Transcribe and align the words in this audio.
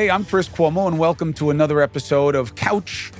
Hey, 0.00 0.08
I'm 0.08 0.24
Chris 0.24 0.48
Cuomo, 0.48 0.88
and 0.88 0.98
welcome 0.98 1.34
to 1.34 1.50
another 1.50 1.82
episode 1.82 2.34
of 2.34 2.54
Couch 2.54 3.12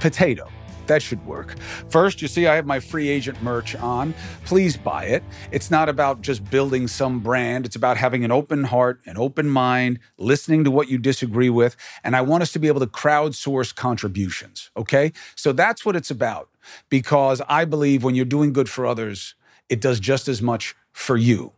Potato. 0.00 0.50
That 0.86 1.00
should 1.00 1.24
work. 1.24 1.58
First, 1.88 2.20
you 2.20 2.28
see, 2.28 2.46
I 2.46 2.56
have 2.56 2.66
my 2.66 2.78
free 2.78 3.08
agent 3.08 3.42
merch 3.42 3.74
on. 3.74 4.12
Please 4.44 4.76
buy 4.76 5.04
it. 5.06 5.24
It's 5.50 5.70
not 5.70 5.88
about 5.88 6.20
just 6.20 6.44
building 6.50 6.88
some 6.88 7.20
brand, 7.20 7.64
it's 7.64 7.74
about 7.74 7.96
having 7.96 8.22
an 8.22 8.30
open 8.30 8.64
heart, 8.64 9.00
an 9.06 9.16
open 9.16 9.48
mind, 9.48 9.98
listening 10.18 10.62
to 10.64 10.70
what 10.70 10.90
you 10.90 10.98
disagree 10.98 11.48
with. 11.48 11.74
And 12.04 12.14
I 12.14 12.20
want 12.20 12.42
us 12.42 12.52
to 12.52 12.58
be 12.58 12.68
able 12.68 12.80
to 12.80 12.86
crowdsource 12.86 13.74
contributions, 13.74 14.70
okay? 14.76 15.14
So 15.36 15.52
that's 15.52 15.86
what 15.86 15.96
it's 15.96 16.10
about 16.10 16.50
because 16.90 17.40
I 17.48 17.64
believe 17.64 18.04
when 18.04 18.14
you're 18.14 18.26
doing 18.26 18.52
good 18.52 18.68
for 18.68 18.84
others, 18.84 19.36
it 19.70 19.80
does 19.80 19.98
just 19.98 20.28
as 20.28 20.42
much 20.42 20.76
for 20.92 21.16
you. 21.16 21.54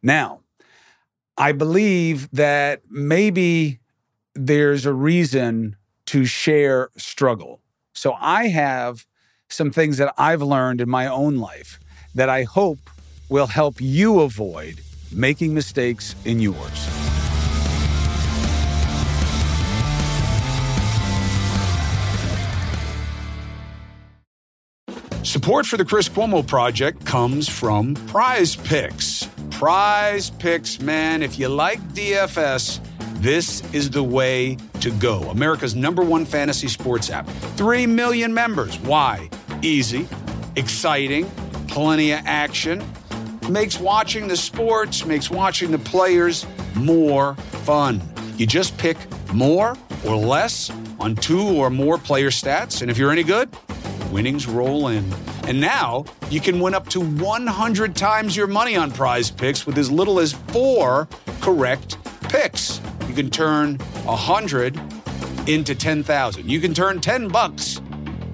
Now, 0.00 0.42
I 1.36 1.50
believe 1.50 2.30
that 2.30 2.82
maybe 2.88 3.80
there's 4.36 4.86
a 4.86 4.92
reason 4.92 5.76
to 6.06 6.24
share 6.24 6.90
struggle. 6.96 7.60
So 7.94 8.14
I 8.20 8.48
have 8.48 9.06
some 9.48 9.70
things 9.70 9.96
that 9.98 10.12
I've 10.18 10.42
learned 10.42 10.80
in 10.80 10.88
my 10.88 11.06
own 11.06 11.36
life 11.36 11.80
that 12.14 12.28
I 12.28 12.42
hope 12.44 12.78
will 13.28 13.46
help 13.46 13.80
you 13.80 14.20
avoid 14.20 14.80
making 15.12 15.54
mistakes 15.54 16.14
in 16.24 16.40
yours. 16.40 16.88
Support 25.22 25.66
for 25.66 25.76
the 25.76 25.84
Chris 25.84 26.08
Cuomo 26.08 26.46
Project 26.46 27.04
comes 27.04 27.48
from 27.48 27.94
Prize 28.06 28.54
Picks. 28.56 29.28
Prize 29.50 30.30
Picks, 30.30 30.80
man, 30.80 31.22
if 31.22 31.38
you 31.38 31.48
like 31.48 31.80
DFS, 31.94 32.80
this 33.18 33.62
is 33.72 33.90
the 33.90 34.02
way 34.02 34.56
to 34.80 34.90
go. 34.92 35.22
America's 35.30 35.74
number 35.74 36.02
one 36.02 36.24
fantasy 36.24 36.68
sports 36.68 37.10
app. 37.10 37.26
Three 37.56 37.86
million 37.86 38.32
members. 38.32 38.78
Why? 38.80 39.30
Easy, 39.62 40.06
exciting, 40.56 41.30
plenty 41.68 42.12
of 42.12 42.20
action. 42.24 42.84
Makes 43.48 43.78
watching 43.78 44.28
the 44.28 44.36
sports, 44.36 45.04
makes 45.04 45.30
watching 45.30 45.70
the 45.70 45.78
players 45.78 46.46
more 46.74 47.34
fun. 47.64 48.02
You 48.36 48.46
just 48.46 48.76
pick 48.76 48.96
more 49.32 49.76
or 50.04 50.16
less 50.16 50.70
on 51.00 51.16
two 51.16 51.40
or 51.40 51.70
more 51.70 51.98
player 51.98 52.30
stats, 52.30 52.82
and 52.82 52.90
if 52.90 52.98
you're 52.98 53.10
any 53.10 53.22
good, 53.22 53.48
winnings 54.10 54.46
roll 54.46 54.88
in. 54.88 55.04
And 55.46 55.60
now 55.60 56.04
you 56.28 56.40
can 56.40 56.58
win 56.58 56.74
up 56.74 56.88
to 56.90 57.00
100 57.00 57.94
times 57.94 58.36
your 58.36 58.46
money 58.46 58.76
on 58.76 58.90
prize 58.90 59.30
picks 59.30 59.66
with 59.66 59.78
as 59.78 59.90
little 59.90 60.18
as 60.18 60.32
four 60.32 61.08
correct 61.40 61.98
picks. 62.22 62.80
You 63.16 63.22
can 63.22 63.30
turn 63.30 63.78
a 64.02 64.12
100 64.12 64.78
into 65.48 65.74
10,000. 65.74 66.50
You 66.50 66.60
can 66.60 66.74
turn 66.74 67.00
10 67.00 67.28
bucks 67.28 67.80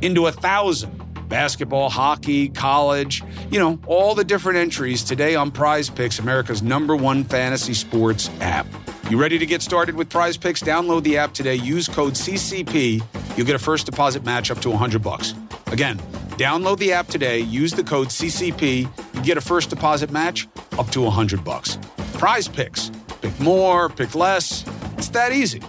into 0.00 0.26
a 0.26 0.32
thousand. 0.32 0.98
Basketball, 1.28 1.88
hockey, 1.88 2.48
college, 2.48 3.22
you 3.48 3.60
know, 3.60 3.78
all 3.86 4.16
the 4.16 4.24
different 4.24 4.58
entries 4.58 5.04
today 5.04 5.36
on 5.36 5.52
Prize 5.52 5.88
Picks, 5.88 6.18
America's 6.18 6.64
number 6.64 6.96
one 6.96 7.22
fantasy 7.22 7.74
sports 7.74 8.28
app. 8.40 8.66
You 9.08 9.20
ready 9.20 9.38
to 9.38 9.46
get 9.46 9.62
started 9.62 9.94
with 9.94 10.10
Prize 10.10 10.36
Picks? 10.36 10.60
Download 10.60 11.04
the 11.04 11.16
app 11.16 11.32
today. 11.32 11.54
Use 11.54 11.86
code 11.86 12.14
CCP. 12.14 13.36
You'll 13.36 13.46
get 13.46 13.54
a 13.54 13.60
first 13.60 13.86
deposit 13.86 14.24
match 14.24 14.50
up 14.50 14.58
to 14.62 14.70
100 14.70 15.00
bucks. 15.00 15.34
Again, 15.68 15.96
download 16.38 16.78
the 16.78 16.92
app 16.92 17.06
today. 17.06 17.38
Use 17.38 17.72
the 17.72 17.84
code 17.84 18.08
CCP. 18.08 19.14
You 19.14 19.22
get 19.22 19.36
a 19.36 19.40
first 19.40 19.70
deposit 19.70 20.10
match 20.10 20.48
up 20.76 20.90
to 20.90 21.02
100 21.02 21.44
bucks. 21.44 21.78
Prize 22.14 22.48
Picks. 22.48 22.90
Pick 23.22 23.38
more, 23.38 23.88
pick 23.88 24.16
less. 24.16 24.64
It's 24.98 25.08
that 25.10 25.32
easy. 25.32 25.62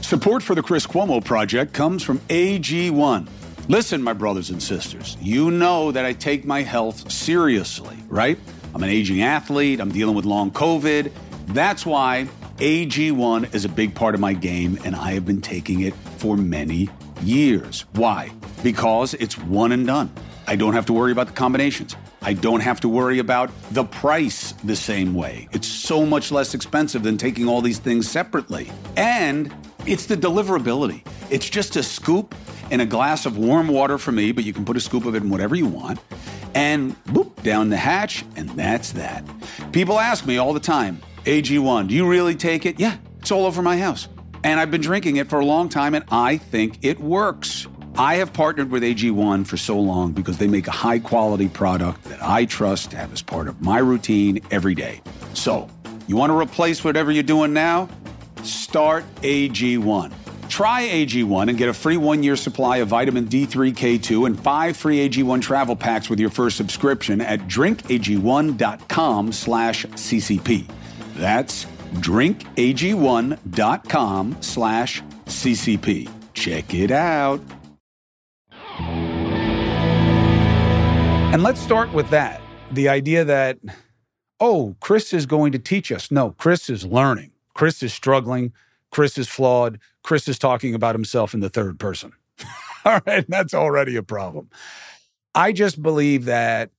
Support 0.00 0.42
for 0.42 0.56
the 0.56 0.62
Chris 0.62 0.86
Cuomo 0.86 1.24
Project 1.24 1.72
comes 1.72 2.02
from 2.02 2.18
AG1. 2.28 3.28
Listen, 3.68 4.02
my 4.02 4.12
brothers 4.12 4.50
and 4.50 4.62
sisters, 4.62 5.16
you 5.20 5.52
know 5.52 5.92
that 5.92 6.04
I 6.04 6.12
take 6.12 6.44
my 6.44 6.62
health 6.62 7.10
seriously, 7.10 7.96
right? 8.08 8.38
I'm 8.74 8.82
an 8.82 8.90
aging 8.90 9.22
athlete, 9.22 9.80
I'm 9.80 9.90
dealing 9.90 10.16
with 10.16 10.24
long 10.24 10.50
COVID. 10.50 11.12
That's 11.48 11.86
why 11.86 12.28
AG1 12.56 13.54
is 13.54 13.64
a 13.64 13.68
big 13.68 13.94
part 13.94 14.16
of 14.16 14.20
my 14.20 14.32
game, 14.32 14.78
and 14.84 14.96
I 14.96 15.12
have 15.12 15.24
been 15.24 15.40
taking 15.40 15.82
it 15.82 15.94
for 16.18 16.36
many 16.36 16.88
years. 17.22 17.84
Why? 17.92 18.32
Because 18.64 19.14
it's 19.14 19.38
one 19.38 19.70
and 19.70 19.86
done. 19.86 20.10
I 20.48 20.56
don't 20.56 20.74
have 20.74 20.86
to 20.86 20.92
worry 20.92 21.12
about 21.12 21.28
the 21.28 21.34
combinations. 21.34 21.94
I 22.22 22.32
don't 22.32 22.60
have 22.60 22.80
to 22.80 22.88
worry 22.88 23.18
about 23.18 23.50
the 23.70 23.84
price 23.84 24.52
the 24.64 24.76
same 24.76 25.14
way. 25.14 25.48
It's 25.52 25.68
so 25.68 26.04
much 26.04 26.32
less 26.32 26.54
expensive 26.54 27.02
than 27.02 27.18
taking 27.18 27.48
all 27.48 27.60
these 27.60 27.78
things 27.78 28.08
separately. 28.08 28.70
And 28.96 29.54
it's 29.86 30.06
the 30.06 30.16
deliverability. 30.16 31.06
It's 31.30 31.48
just 31.48 31.76
a 31.76 31.82
scoop 31.82 32.34
and 32.70 32.82
a 32.82 32.86
glass 32.86 33.26
of 33.26 33.38
warm 33.38 33.68
water 33.68 33.98
for 33.98 34.12
me, 34.12 34.32
but 34.32 34.44
you 34.44 34.52
can 34.52 34.64
put 34.64 34.76
a 34.76 34.80
scoop 34.80 35.04
of 35.04 35.14
it 35.14 35.22
in 35.22 35.30
whatever 35.30 35.54
you 35.54 35.66
want. 35.66 36.00
And 36.54 36.96
boop, 37.04 37.42
down 37.42 37.68
the 37.68 37.76
hatch, 37.76 38.24
and 38.34 38.48
that's 38.50 38.92
that. 38.92 39.24
People 39.72 40.00
ask 40.00 40.26
me 40.26 40.38
all 40.38 40.52
the 40.52 40.60
time, 40.60 41.00
AG1, 41.24 41.88
do 41.88 41.94
you 41.94 42.08
really 42.08 42.34
take 42.34 42.66
it? 42.66 42.80
Yeah, 42.80 42.96
it's 43.18 43.30
all 43.30 43.46
over 43.46 43.62
my 43.62 43.78
house. 43.78 44.08
And 44.42 44.58
I've 44.58 44.70
been 44.70 44.80
drinking 44.80 45.16
it 45.16 45.28
for 45.28 45.38
a 45.40 45.44
long 45.44 45.68
time, 45.68 45.94
and 45.94 46.04
I 46.10 46.38
think 46.38 46.78
it 46.82 46.98
works. 46.98 47.66
I 47.98 48.16
have 48.16 48.34
partnered 48.34 48.70
with 48.70 48.82
AG1 48.82 49.46
for 49.46 49.56
so 49.56 49.80
long 49.80 50.12
because 50.12 50.36
they 50.36 50.48
make 50.48 50.66
a 50.66 50.72
high 50.72 50.98
quality 50.98 51.48
product 51.48 52.04
that 52.04 52.22
I 52.22 52.44
trust 52.44 52.90
to 52.90 52.98
have 52.98 53.10
as 53.10 53.22
part 53.22 53.48
of 53.48 53.62
my 53.62 53.78
routine 53.78 54.40
every 54.50 54.74
day. 54.74 55.00
So, 55.32 55.70
you 56.06 56.14
want 56.14 56.28
to 56.30 56.38
replace 56.38 56.84
whatever 56.84 57.10
you're 57.10 57.22
doing 57.22 57.54
now? 57.54 57.88
Start 58.42 59.06
AG1. 59.22 60.12
Try 60.50 60.82
AG1 60.82 61.48
and 61.48 61.56
get 61.56 61.70
a 61.70 61.74
free 61.74 61.96
one 61.96 62.22
year 62.22 62.36
supply 62.36 62.76
of 62.78 62.88
vitamin 62.88 63.28
D3, 63.28 63.72
K2, 63.72 64.26
and 64.26 64.38
five 64.38 64.76
free 64.76 65.08
AG1 65.08 65.40
travel 65.40 65.74
packs 65.74 66.10
with 66.10 66.20
your 66.20 66.30
first 66.30 66.58
subscription 66.58 67.22
at 67.22 67.40
drinkag1.com 67.48 69.32
slash 69.32 69.86
CCP. 69.86 70.70
That's 71.14 71.64
drinkag1.com 71.94 74.36
slash 74.40 75.02
CCP. 75.24 76.10
Check 76.34 76.74
it 76.74 76.90
out. 76.90 77.40
And 81.32 81.42
let's 81.42 81.60
start 81.60 81.92
with 81.92 82.08
that 82.10 82.40
the 82.72 82.88
idea 82.88 83.24
that, 83.24 83.58
oh, 84.40 84.76
Chris 84.80 85.12
is 85.12 85.26
going 85.26 85.52
to 85.52 85.58
teach 85.58 85.92
us. 85.92 86.10
No, 86.10 86.30
Chris 86.32 86.70
is 86.70 86.86
learning. 86.86 87.32
Chris 87.52 87.82
is 87.82 87.92
struggling. 87.92 88.52
Chris 88.90 89.18
is 89.18 89.28
flawed. 89.28 89.78
Chris 90.02 90.28
is 90.28 90.38
talking 90.38 90.74
about 90.74 90.94
himself 90.94 91.34
in 91.34 91.40
the 91.40 91.48
third 91.48 91.78
person. 91.78 92.12
All 92.84 93.00
right, 93.06 93.24
that's 93.28 93.54
already 93.54 93.96
a 93.96 94.02
problem. 94.02 94.48
I 95.34 95.52
just 95.52 95.82
believe 95.82 96.24
that 96.24 96.70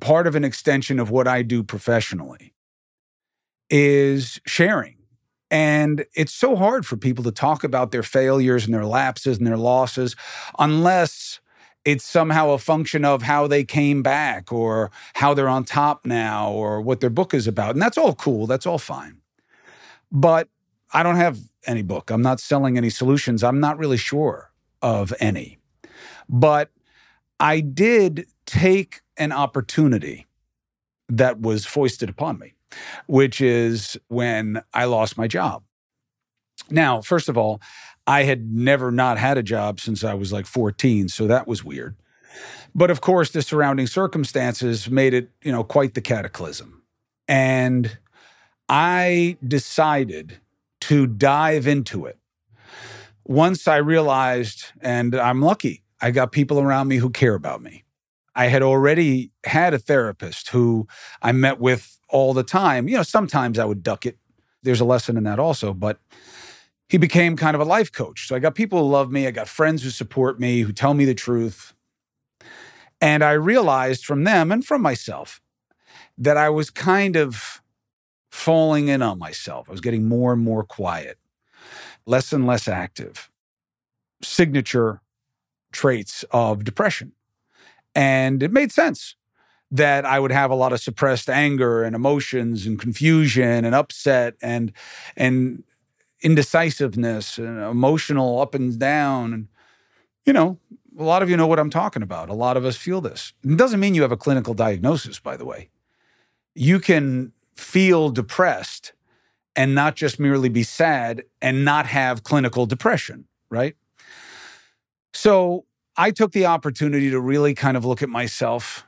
part 0.00 0.26
of 0.26 0.34
an 0.34 0.44
extension 0.44 0.98
of 0.98 1.10
what 1.10 1.28
I 1.28 1.42
do 1.42 1.62
professionally 1.62 2.54
is 3.70 4.40
sharing. 4.46 4.96
And 5.50 6.06
it's 6.14 6.32
so 6.32 6.56
hard 6.56 6.86
for 6.86 6.96
people 6.96 7.24
to 7.24 7.32
talk 7.32 7.64
about 7.64 7.90
their 7.90 8.02
failures 8.02 8.64
and 8.64 8.74
their 8.74 8.86
lapses 8.86 9.38
and 9.38 9.46
their 9.46 9.56
losses 9.56 10.16
unless 10.58 11.40
it's 11.84 12.04
somehow 12.04 12.50
a 12.50 12.58
function 12.58 13.04
of 13.04 13.22
how 13.22 13.46
they 13.46 13.64
came 13.64 14.02
back 14.02 14.52
or 14.52 14.90
how 15.14 15.34
they're 15.34 15.48
on 15.48 15.64
top 15.64 16.06
now 16.06 16.50
or 16.50 16.80
what 16.80 17.00
their 17.00 17.10
book 17.10 17.34
is 17.34 17.46
about. 17.46 17.74
And 17.74 17.82
that's 17.82 17.98
all 17.98 18.14
cool. 18.14 18.46
That's 18.46 18.66
all 18.66 18.78
fine. 18.78 19.18
But 20.10 20.48
I 20.92 21.02
don't 21.02 21.16
have 21.16 21.38
any 21.66 21.82
book. 21.82 22.10
I'm 22.10 22.22
not 22.22 22.40
selling 22.40 22.78
any 22.78 22.90
solutions. 22.90 23.42
I'm 23.42 23.60
not 23.60 23.78
really 23.78 23.96
sure 23.96 24.52
of 24.80 25.12
any. 25.20 25.58
But 26.28 26.70
I 27.40 27.60
did 27.60 28.26
take 28.46 29.02
an 29.16 29.32
opportunity 29.32 30.26
that 31.08 31.40
was 31.40 31.66
foisted 31.66 32.08
upon 32.08 32.38
me, 32.38 32.54
which 33.06 33.40
is 33.40 33.98
when 34.08 34.62
I 34.72 34.84
lost 34.86 35.18
my 35.18 35.26
job. 35.26 35.62
Now, 36.70 37.02
first 37.02 37.28
of 37.28 37.36
all, 37.36 37.60
I 38.06 38.24
had 38.24 38.52
never 38.52 38.90
not 38.90 39.18
had 39.18 39.38
a 39.38 39.42
job 39.42 39.80
since 39.80 40.04
I 40.04 40.14
was 40.14 40.32
like 40.32 40.46
14, 40.46 41.08
so 41.08 41.26
that 41.26 41.46
was 41.46 41.64
weird. 41.64 41.96
But 42.74 42.90
of 42.90 43.00
course, 43.00 43.30
the 43.30 43.42
surrounding 43.42 43.86
circumstances 43.86 44.90
made 44.90 45.14
it, 45.14 45.30
you 45.42 45.52
know, 45.52 45.64
quite 45.64 45.94
the 45.94 46.00
cataclysm. 46.00 46.82
And 47.28 47.98
I 48.68 49.36
decided 49.46 50.38
to 50.82 51.06
dive 51.06 51.66
into 51.66 52.04
it. 52.04 52.18
Once 53.24 53.66
I 53.66 53.76
realized, 53.76 54.66
and 54.82 55.14
I'm 55.14 55.40
lucky, 55.40 55.82
I 56.00 56.10
got 56.10 56.32
people 56.32 56.60
around 56.60 56.88
me 56.88 56.96
who 56.96 57.08
care 57.08 57.34
about 57.34 57.62
me. 57.62 57.84
I 58.34 58.48
had 58.48 58.62
already 58.62 59.30
had 59.44 59.72
a 59.72 59.78
therapist 59.78 60.48
who 60.48 60.86
I 61.22 61.32
met 61.32 61.60
with 61.60 61.98
all 62.08 62.34
the 62.34 62.42
time. 62.42 62.88
You 62.88 62.96
know, 62.98 63.02
sometimes 63.02 63.58
I 63.58 63.64
would 63.64 63.82
duck 63.82 64.04
it. 64.04 64.18
There's 64.62 64.80
a 64.80 64.84
lesson 64.84 65.16
in 65.16 65.24
that 65.24 65.38
also, 65.38 65.72
but 65.72 66.00
he 66.88 66.98
became 66.98 67.36
kind 67.36 67.54
of 67.54 67.60
a 67.60 67.64
life 67.64 67.90
coach. 67.90 68.28
So 68.28 68.36
I 68.36 68.38
got 68.38 68.54
people 68.54 68.78
who 68.80 68.90
love 68.90 69.10
me, 69.10 69.26
I 69.26 69.30
got 69.30 69.48
friends 69.48 69.82
who 69.82 69.90
support 69.90 70.38
me, 70.38 70.60
who 70.60 70.72
tell 70.72 70.94
me 70.94 71.04
the 71.04 71.14
truth. 71.14 71.74
And 73.00 73.22
I 73.22 73.32
realized 73.32 74.04
from 74.04 74.24
them 74.24 74.52
and 74.52 74.64
from 74.64 74.82
myself 74.82 75.40
that 76.16 76.36
I 76.36 76.48
was 76.48 76.70
kind 76.70 77.16
of 77.16 77.62
falling 78.30 78.88
in 78.88 79.02
on 79.02 79.18
myself. 79.18 79.68
I 79.68 79.72
was 79.72 79.80
getting 79.80 80.08
more 80.08 80.32
and 80.32 80.42
more 80.42 80.64
quiet, 80.64 81.18
less 82.06 82.32
and 82.32 82.46
less 82.46 82.68
active. 82.68 83.30
Signature 84.22 85.00
traits 85.72 86.24
of 86.30 86.64
depression. 86.64 87.12
And 87.94 88.42
it 88.42 88.52
made 88.52 88.72
sense 88.72 89.16
that 89.70 90.04
I 90.04 90.20
would 90.20 90.30
have 90.30 90.50
a 90.50 90.54
lot 90.54 90.72
of 90.72 90.80
suppressed 90.80 91.28
anger 91.28 91.82
and 91.82 91.96
emotions 91.96 92.66
and 92.66 92.78
confusion 92.78 93.64
and 93.64 93.74
upset 93.74 94.34
and 94.40 94.72
and 95.16 95.64
indecisiveness 96.24 97.38
and 97.38 97.58
emotional 97.58 98.40
up 98.40 98.54
and 98.54 98.78
down 98.78 99.32
and 99.32 99.48
you 100.24 100.32
know 100.32 100.58
a 100.98 101.02
lot 101.02 101.22
of 101.22 101.30
you 101.30 101.36
know 101.36 101.46
what 101.46 101.58
I'm 101.58 101.70
talking 101.70 102.02
about. 102.02 102.28
A 102.28 102.34
lot 102.34 102.56
of 102.56 102.64
us 102.64 102.76
feel 102.76 103.00
this. 103.00 103.32
It 103.42 103.56
doesn't 103.56 103.80
mean 103.80 103.94
you 103.94 104.02
have 104.02 104.12
a 104.12 104.16
clinical 104.16 104.54
diagnosis 104.54 105.20
by 105.20 105.36
the 105.36 105.44
way. 105.44 105.68
You 106.54 106.80
can 106.80 107.32
feel 107.54 108.10
depressed 108.10 108.92
and 109.54 109.74
not 109.74 109.94
just 109.94 110.18
merely 110.18 110.48
be 110.48 110.62
sad 110.62 111.22
and 111.40 111.64
not 111.64 111.86
have 111.86 112.24
clinical 112.24 112.66
depression, 112.66 113.26
right? 113.50 113.76
So, 115.12 115.64
I 115.96 116.10
took 116.10 116.32
the 116.32 116.46
opportunity 116.46 117.10
to 117.10 117.20
really 117.20 117.54
kind 117.54 117.76
of 117.76 117.84
look 117.84 118.02
at 118.02 118.08
myself 118.08 118.84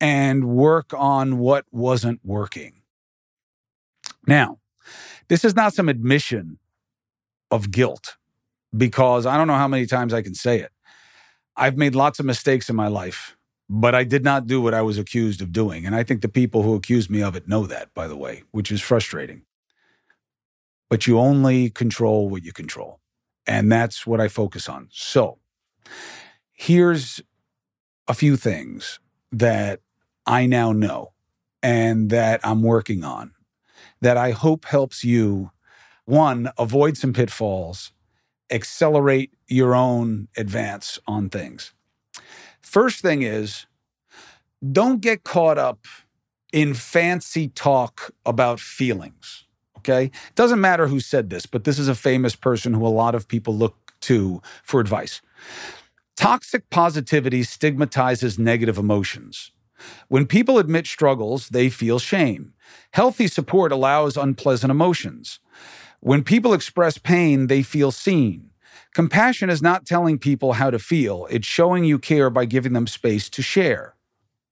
and 0.00 0.44
work 0.46 0.92
on 0.96 1.38
what 1.38 1.64
wasn't 1.70 2.18
working. 2.24 2.82
Now, 4.26 4.58
this 5.28 5.44
is 5.44 5.54
not 5.54 5.74
some 5.74 5.88
admission 5.88 6.58
of 7.50 7.70
guilt 7.70 8.16
because 8.76 9.26
I 9.26 9.36
don't 9.36 9.46
know 9.46 9.54
how 9.54 9.68
many 9.68 9.86
times 9.86 10.14
I 10.14 10.22
can 10.22 10.34
say 10.34 10.60
it. 10.60 10.72
I've 11.56 11.76
made 11.76 11.94
lots 11.94 12.18
of 12.18 12.26
mistakes 12.26 12.70
in 12.70 12.76
my 12.76 12.88
life, 12.88 13.36
but 13.68 13.94
I 13.94 14.04
did 14.04 14.24
not 14.24 14.46
do 14.46 14.60
what 14.60 14.74
I 14.74 14.82
was 14.82 14.98
accused 14.98 15.42
of 15.42 15.52
doing. 15.52 15.84
And 15.84 15.94
I 15.94 16.02
think 16.02 16.22
the 16.22 16.28
people 16.28 16.62
who 16.62 16.74
accuse 16.74 17.10
me 17.10 17.22
of 17.22 17.36
it 17.36 17.46
know 17.46 17.66
that, 17.66 17.92
by 17.94 18.08
the 18.08 18.16
way, 18.16 18.44
which 18.50 18.72
is 18.72 18.80
frustrating. 18.80 19.42
But 20.88 21.06
you 21.06 21.18
only 21.18 21.70
control 21.70 22.28
what 22.28 22.42
you 22.42 22.52
control. 22.52 23.00
And 23.46 23.70
that's 23.70 24.06
what 24.06 24.20
I 24.20 24.28
focus 24.28 24.68
on. 24.68 24.88
So 24.92 25.38
here's 26.52 27.20
a 28.08 28.14
few 28.14 28.36
things 28.36 28.98
that 29.30 29.80
I 30.26 30.46
now 30.46 30.72
know 30.72 31.12
and 31.62 32.10
that 32.10 32.40
I'm 32.44 32.62
working 32.62 33.04
on 33.04 33.32
that 34.02 34.16
I 34.16 34.32
hope 34.32 34.66
helps 34.66 35.04
you 35.04 35.52
one, 36.04 36.50
avoid 36.58 36.98
some 36.98 37.12
pitfalls, 37.12 37.92
accelerate 38.50 39.32
your 39.46 39.74
own 39.74 40.28
advance 40.36 40.98
on 41.06 41.30
things. 41.30 41.72
First 42.60 43.00
thing 43.00 43.22
is 43.22 43.66
don't 44.72 45.00
get 45.00 45.24
caught 45.24 45.56
up 45.56 45.86
in 46.52 46.74
fancy 46.74 47.48
talk 47.48 48.10
about 48.26 48.60
feelings. 48.60 49.44
Okay. 49.78 50.06
It 50.06 50.34
doesn't 50.34 50.60
matter 50.60 50.88
who 50.88 51.00
said 51.00 51.30
this, 51.30 51.46
but 51.46 51.64
this 51.64 51.78
is 51.78 51.88
a 51.88 51.94
famous 51.94 52.36
person 52.36 52.74
who 52.74 52.86
a 52.86 52.88
lot 52.88 53.14
of 53.14 53.26
people 53.26 53.56
look 53.56 53.76
to 54.02 54.42
for 54.64 54.80
advice. 54.80 55.22
Toxic 56.16 56.68
positivity 56.70 57.42
stigmatizes 57.44 58.38
negative 58.38 58.78
emotions. 58.78 59.51
When 60.08 60.26
people 60.26 60.58
admit 60.58 60.86
struggles, 60.86 61.48
they 61.48 61.70
feel 61.70 61.98
shame. 61.98 62.54
Healthy 62.92 63.28
support 63.28 63.72
allows 63.72 64.16
unpleasant 64.16 64.70
emotions. 64.70 65.40
When 66.00 66.24
people 66.24 66.52
express 66.52 66.98
pain, 66.98 67.46
they 67.46 67.62
feel 67.62 67.90
seen. 67.90 68.50
Compassion 68.94 69.48
is 69.48 69.62
not 69.62 69.86
telling 69.86 70.18
people 70.18 70.54
how 70.54 70.70
to 70.70 70.78
feel, 70.78 71.26
it's 71.30 71.46
showing 71.46 71.84
you 71.84 71.98
care 71.98 72.28
by 72.28 72.44
giving 72.44 72.72
them 72.72 72.86
space 72.86 73.30
to 73.30 73.42
share. 73.42 73.94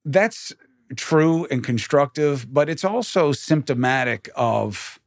That's 0.04 0.52
true 0.96 1.46
and 1.50 1.62
constructive, 1.62 2.52
but 2.52 2.68
it's 2.68 2.84
also 2.84 3.32
symptomatic 3.32 4.30
of 4.34 4.98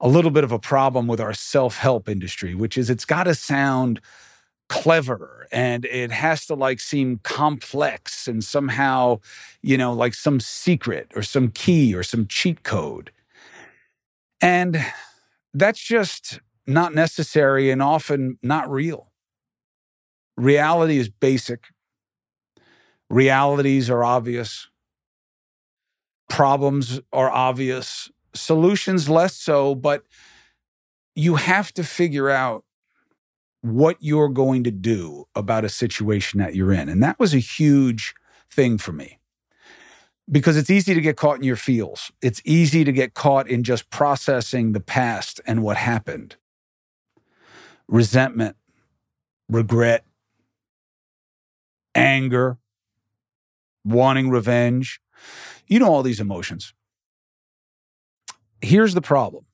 a 0.00 0.08
little 0.08 0.30
bit 0.30 0.44
of 0.44 0.52
a 0.52 0.58
problem 0.58 1.06
with 1.06 1.20
our 1.20 1.32
self 1.32 1.78
help 1.78 2.08
industry, 2.08 2.54
which 2.54 2.76
is 2.76 2.90
it's 2.90 3.04
got 3.04 3.24
to 3.24 3.34
sound 3.34 4.00
clever 4.68 5.46
and 5.52 5.84
it 5.84 6.10
has 6.10 6.46
to 6.46 6.54
like 6.54 6.80
seem 6.80 7.20
complex 7.22 8.26
and 8.26 8.42
somehow, 8.42 9.20
you 9.62 9.78
know, 9.78 9.92
like 9.92 10.14
some 10.14 10.40
secret 10.40 11.10
or 11.14 11.22
some 11.22 11.50
key 11.50 11.94
or 11.94 12.02
some 12.02 12.26
cheat 12.26 12.62
code. 12.62 13.10
And 14.40 14.84
that's 15.54 15.80
just 15.80 16.40
not 16.66 16.94
necessary 16.94 17.70
and 17.70 17.80
often 17.80 18.38
not 18.42 18.70
real. 18.70 19.12
Reality 20.36 20.98
is 20.98 21.08
basic. 21.08 21.68
Realities 23.08 23.88
are 23.88 24.04
obvious. 24.04 24.68
Problems 26.28 27.00
are 27.12 27.30
obvious. 27.30 28.10
Solutions 28.34 29.08
less 29.08 29.34
so, 29.34 29.74
but 29.74 30.02
you 31.14 31.36
have 31.36 31.72
to 31.72 31.84
figure 31.84 32.28
out 32.28 32.64
what 33.66 33.96
you're 34.00 34.28
going 34.28 34.64
to 34.64 34.70
do 34.70 35.26
about 35.34 35.64
a 35.64 35.68
situation 35.68 36.38
that 36.38 36.54
you're 36.54 36.72
in. 36.72 36.88
And 36.88 37.02
that 37.02 37.18
was 37.18 37.34
a 37.34 37.38
huge 37.38 38.14
thing 38.50 38.78
for 38.78 38.92
me 38.92 39.18
because 40.30 40.56
it's 40.56 40.70
easy 40.70 40.94
to 40.94 41.00
get 41.00 41.16
caught 41.16 41.38
in 41.38 41.42
your 41.42 41.56
feels. 41.56 42.10
It's 42.22 42.40
easy 42.44 42.84
to 42.84 42.92
get 42.92 43.14
caught 43.14 43.48
in 43.48 43.62
just 43.62 43.90
processing 43.90 44.72
the 44.72 44.80
past 44.80 45.40
and 45.46 45.62
what 45.62 45.76
happened. 45.76 46.36
Resentment, 47.88 48.56
regret, 49.48 50.04
anger, 51.94 52.58
wanting 53.84 54.30
revenge. 54.30 55.00
You 55.66 55.78
know 55.78 55.92
all 55.92 56.02
these 56.02 56.20
emotions. 56.20 56.72
Here's 58.60 58.94
the 58.94 59.02
problem 59.02 59.44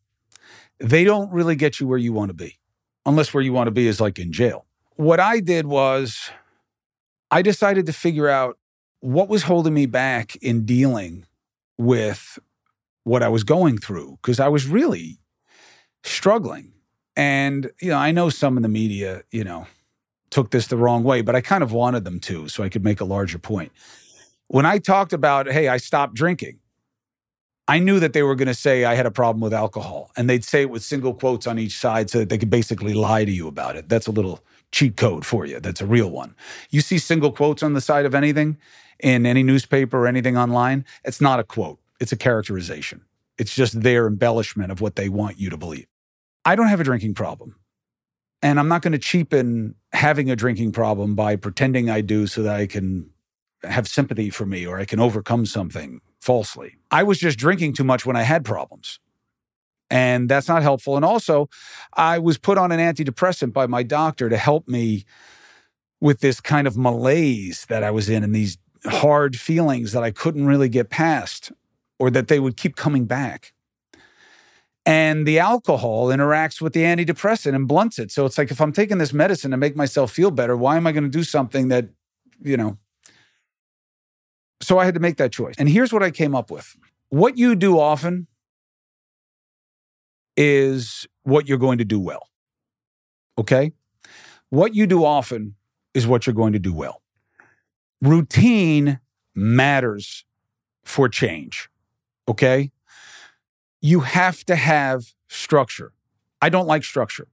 they 0.78 1.04
don't 1.04 1.30
really 1.30 1.54
get 1.54 1.78
you 1.78 1.86
where 1.86 1.98
you 1.98 2.12
want 2.12 2.30
to 2.30 2.34
be 2.34 2.58
unless 3.06 3.32
where 3.34 3.42
you 3.42 3.52
want 3.52 3.66
to 3.66 3.72
be 3.72 3.86
is 3.86 4.00
like 4.00 4.18
in 4.18 4.32
jail. 4.32 4.66
What 4.96 5.20
I 5.20 5.40
did 5.40 5.66
was 5.66 6.30
I 7.30 7.42
decided 7.42 7.86
to 7.86 7.92
figure 7.92 8.28
out 8.28 8.58
what 9.00 9.28
was 9.28 9.44
holding 9.44 9.74
me 9.74 9.86
back 9.86 10.36
in 10.36 10.64
dealing 10.64 11.26
with 11.78 12.38
what 13.04 13.22
I 13.22 13.28
was 13.28 13.42
going 13.42 13.78
through 13.78 14.18
because 14.22 14.38
I 14.38 14.48
was 14.48 14.66
really 14.66 15.18
struggling. 16.04 16.72
And, 17.16 17.70
you 17.80 17.90
know, 17.90 17.98
I 17.98 18.12
know 18.12 18.30
some 18.30 18.56
in 18.56 18.62
the 18.62 18.68
media, 18.68 19.22
you 19.30 19.44
know, 19.44 19.66
took 20.30 20.50
this 20.50 20.68
the 20.68 20.76
wrong 20.76 21.04
way, 21.04 21.20
but 21.20 21.34
I 21.34 21.40
kind 21.40 21.62
of 21.62 21.72
wanted 21.72 22.04
them 22.04 22.20
to 22.20 22.48
so 22.48 22.62
I 22.62 22.68
could 22.68 22.84
make 22.84 23.00
a 23.00 23.04
larger 23.04 23.38
point. 23.38 23.72
When 24.46 24.64
I 24.64 24.78
talked 24.78 25.12
about, 25.12 25.50
hey, 25.50 25.68
I 25.68 25.76
stopped 25.76 26.14
drinking, 26.14 26.58
I 27.72 27.78
knew 27.78 28.00
that 28.00 28.12
they 28.12 28.22
were 28.22 28.34
going 28.34 28.48
to 28.48 28.54
say 28.54 28.84
I 28.84 28.96
had 28.96 29.06
a 29.06 29.10
problem 29.10 29.40
with 29.40 29.54
alcohol, 29.54 30.10
and 30.14 30.28
they'd 30.28 30.44
say 30.44 30.60
it 30.60 30.68
with 30.68 30.82
single 30.82 31.14
quotes 31.14 31.46
on 31.46 31.58
each 31.58 31.78
side 31.78 32.10
so 32.10 32.18
that 32.18 32.28
they 32.28 32.36
could 32.36 32.50
basically 32.50 32.92
lie 32.92 33.24
to 33.24 33.32
you 33.32 33.48
about 33.48 33.76
it. 33.76 33.88
That's 33.88 34.06
a 34.06 34.10
little 34.10 34.44
cheat 34.72 34.98
code 34.98 35.24
for 35.24 35.46
you. 35.46 35.58
That's 35.58 35.80
a 35.80 35.86
real 35.86 36.10
one. 36.10 36.34
You 36.68 36.82
see 36.82 36.98
single 36.98 37.32
quotes 37.32 37.62
on 37.62 37.72
the 37.72 37.80
side 37.80 38.04
of 38.04 38.14
anything 38.14 38.58
in 39.00 39.24
any 39.24 39.42
newspaper 39.42 40.00
or 40.00 40.06
anything 40.06 40.36
online, 40.36 40.84
it's 41.02 41.18
not 41.18 41.40
a 41.40 41.44
quote, 41.44 41.78
it's 41.98 42.12
a 42.12 42.16
characterization. 42.16 43.06
It's 43.38 43.54
just 43.54 43.80
their 43.80 44.06
embellishment 44.06 44.70
of 44.70 44.82
what 44.82 44.96
they 44.96 45.08
want 45.08 45.40
you 45.40 45.48
to 45.48 45.56
believe. 45.56 45.86
I 46.44 46.56
don't 46.56 46.68
have 46.68 46.80
a 46.80 46.84
drinking 46.84 47.14
problem. 47.14 47.56
And 48.42 48.60
I'm 48.60 48.68
not 48.68 48.82
going 48.82 48.92
to 48.92 48.98
cheapen 48.98 49.76
having 49.94 50.30
a 50.30 50.36
drinking 50.36 50.72
problem 50.72 51.14
by 51.14 51.36
pretending 51.36 51.88
I 51.88 52.02
do 52.02 52.26
so 52.26 52.42
that 52.42 52.54
I 52.54 52.66
can 52.66 53.08
have 53.62 53.88
sympathy 53.88 54.28
for 54.28 54.44
me 54.44 54.66
or 54.66 54.78
I 54.78 54.84
can 54.84 55.00
overcome 55.00 55.46
something 55.46 56.02
falsely. 56.22 56.76
I 56.90 57.02
was 57.02 57.18
just 57.18 57.36
drinking 57.36 57.72
too 57.72 57.82
much 57.82 58.06
when 58.06 58.14
I 58.14 58.22
had 58.22 58.44
problems. 58.44 59.00
And 59.90 60.28
that's 60.28 60.46
not 60.46 60.62
helpful. 60.62 60.94
And 60.94 61.04
also, 61.04 61.50
I 61.94 62.20
was 62.20 62.38
put 62.38 62.58
on 62.58 62.70
an 62.70 62.78
antidepressant 62.78 63.52
by 63.52 63.66
my 63.66 63.82
doctor 63.82 64.28
to 64.28 64.36
help 64.36 64.68
me 64.68 65.04
with 66.00 66.20
this 66.20 66.40
kind 66.40 66.66
of 66.66 66.76
malaise 66.76 67.66
that 67.66 67.82
I 67.82 67.90
was 67.90 68.08
in 68.08 68.22
and 68.22 68.34
these 68.34 68.56
hard 68.86 69.36
feelings 69.36 69.92
that 69.92 70.04
I 70.04 70.12
couldn't 70.12 70.46
really 70.46 70.68
get 70.68 70.90
past 70.90 71.50
or 71.98 72.08
that 72.10 72.28
they 72.28 72.38
would 72.38 72.56
keep 72.56 72.76
coming 72.76 73.04
back. 73.04 73.52
And 74.86 75.26
the 75.26 75.40
alcohol 75.40 76.06
interacts 76.06 76.60
with 76.60 76.72
the 76.72 76.82
antidepressant 76.82 77.54
and 77.54 77.68
blunts 77.68 77.98
it. 77.98 78.12
So 78.12 78.26
it's 78.26 78.38
like 78.38 78.50
if 78.50 78.60
I'm 78.60 78.72
taking 78.72 78.98
this 78.98 79.12
medicine 79.12 79.50
to 79.50 79.56
make 79.56 79.76
myself 79.76 80.12
feel 80.12 80.30
better, 80.30 80.56
why 80.56 80.76
am 80.76 80.86
I 80.86 80.92
going 80.92 81.04
to 81.04 81.10
do 81.10 81.24
something 81.24 81.68
that, 81.68 81.88
you 82.42 82.56
know, 82.56 82.78
so 84.62 84.78
I 84.78 84.84
had 84.84 84.94
to 84.94 85.00
make 85.00 85.16
that 85.16 85.32
choice. 85.32 85.54
And 85.58 85.68
here's 85.68 85.92
what 85.92 86.02
I 86.02 86.10
came 86.10 86.34
up 86.34 86.50
with 86.50 86.76
what 87.08 87.36
you 87.36 87.54
do 87.54 87.78
often 87.78 88.26
is 90.36 91.06
what 91.24 91.48
you're 91.48 91.58
going 91.58 91.78
to 91.78 91.84
do 91.84 92.00
well. 92.00 92.28
Okay? 93.36 93.72
What 94.48 94.74
you 94.74 94.86
do 94.86 95.04
often 95.04 95.56
is 95.94 96.06
what 96.06 96.26
you're 96.26 96.34
going 96.34 96.54
to 96.54 96.58
do 96.58 96.72
well. 96.72 97.02
Routine 98.00 99.00
matters 99.34 100.24
for 100.84 101.08
change. 101.08 101.68
Okay? 102.28 102.72
You 103.80 104.00
have 104.00 104.44
to 104.44 104.56
have 104.56 105.12
structure. 105.28 105.92
I 106.40 106.48
don't 106.48 106.66
like 106.66 106.84
structure. 106.84 107.28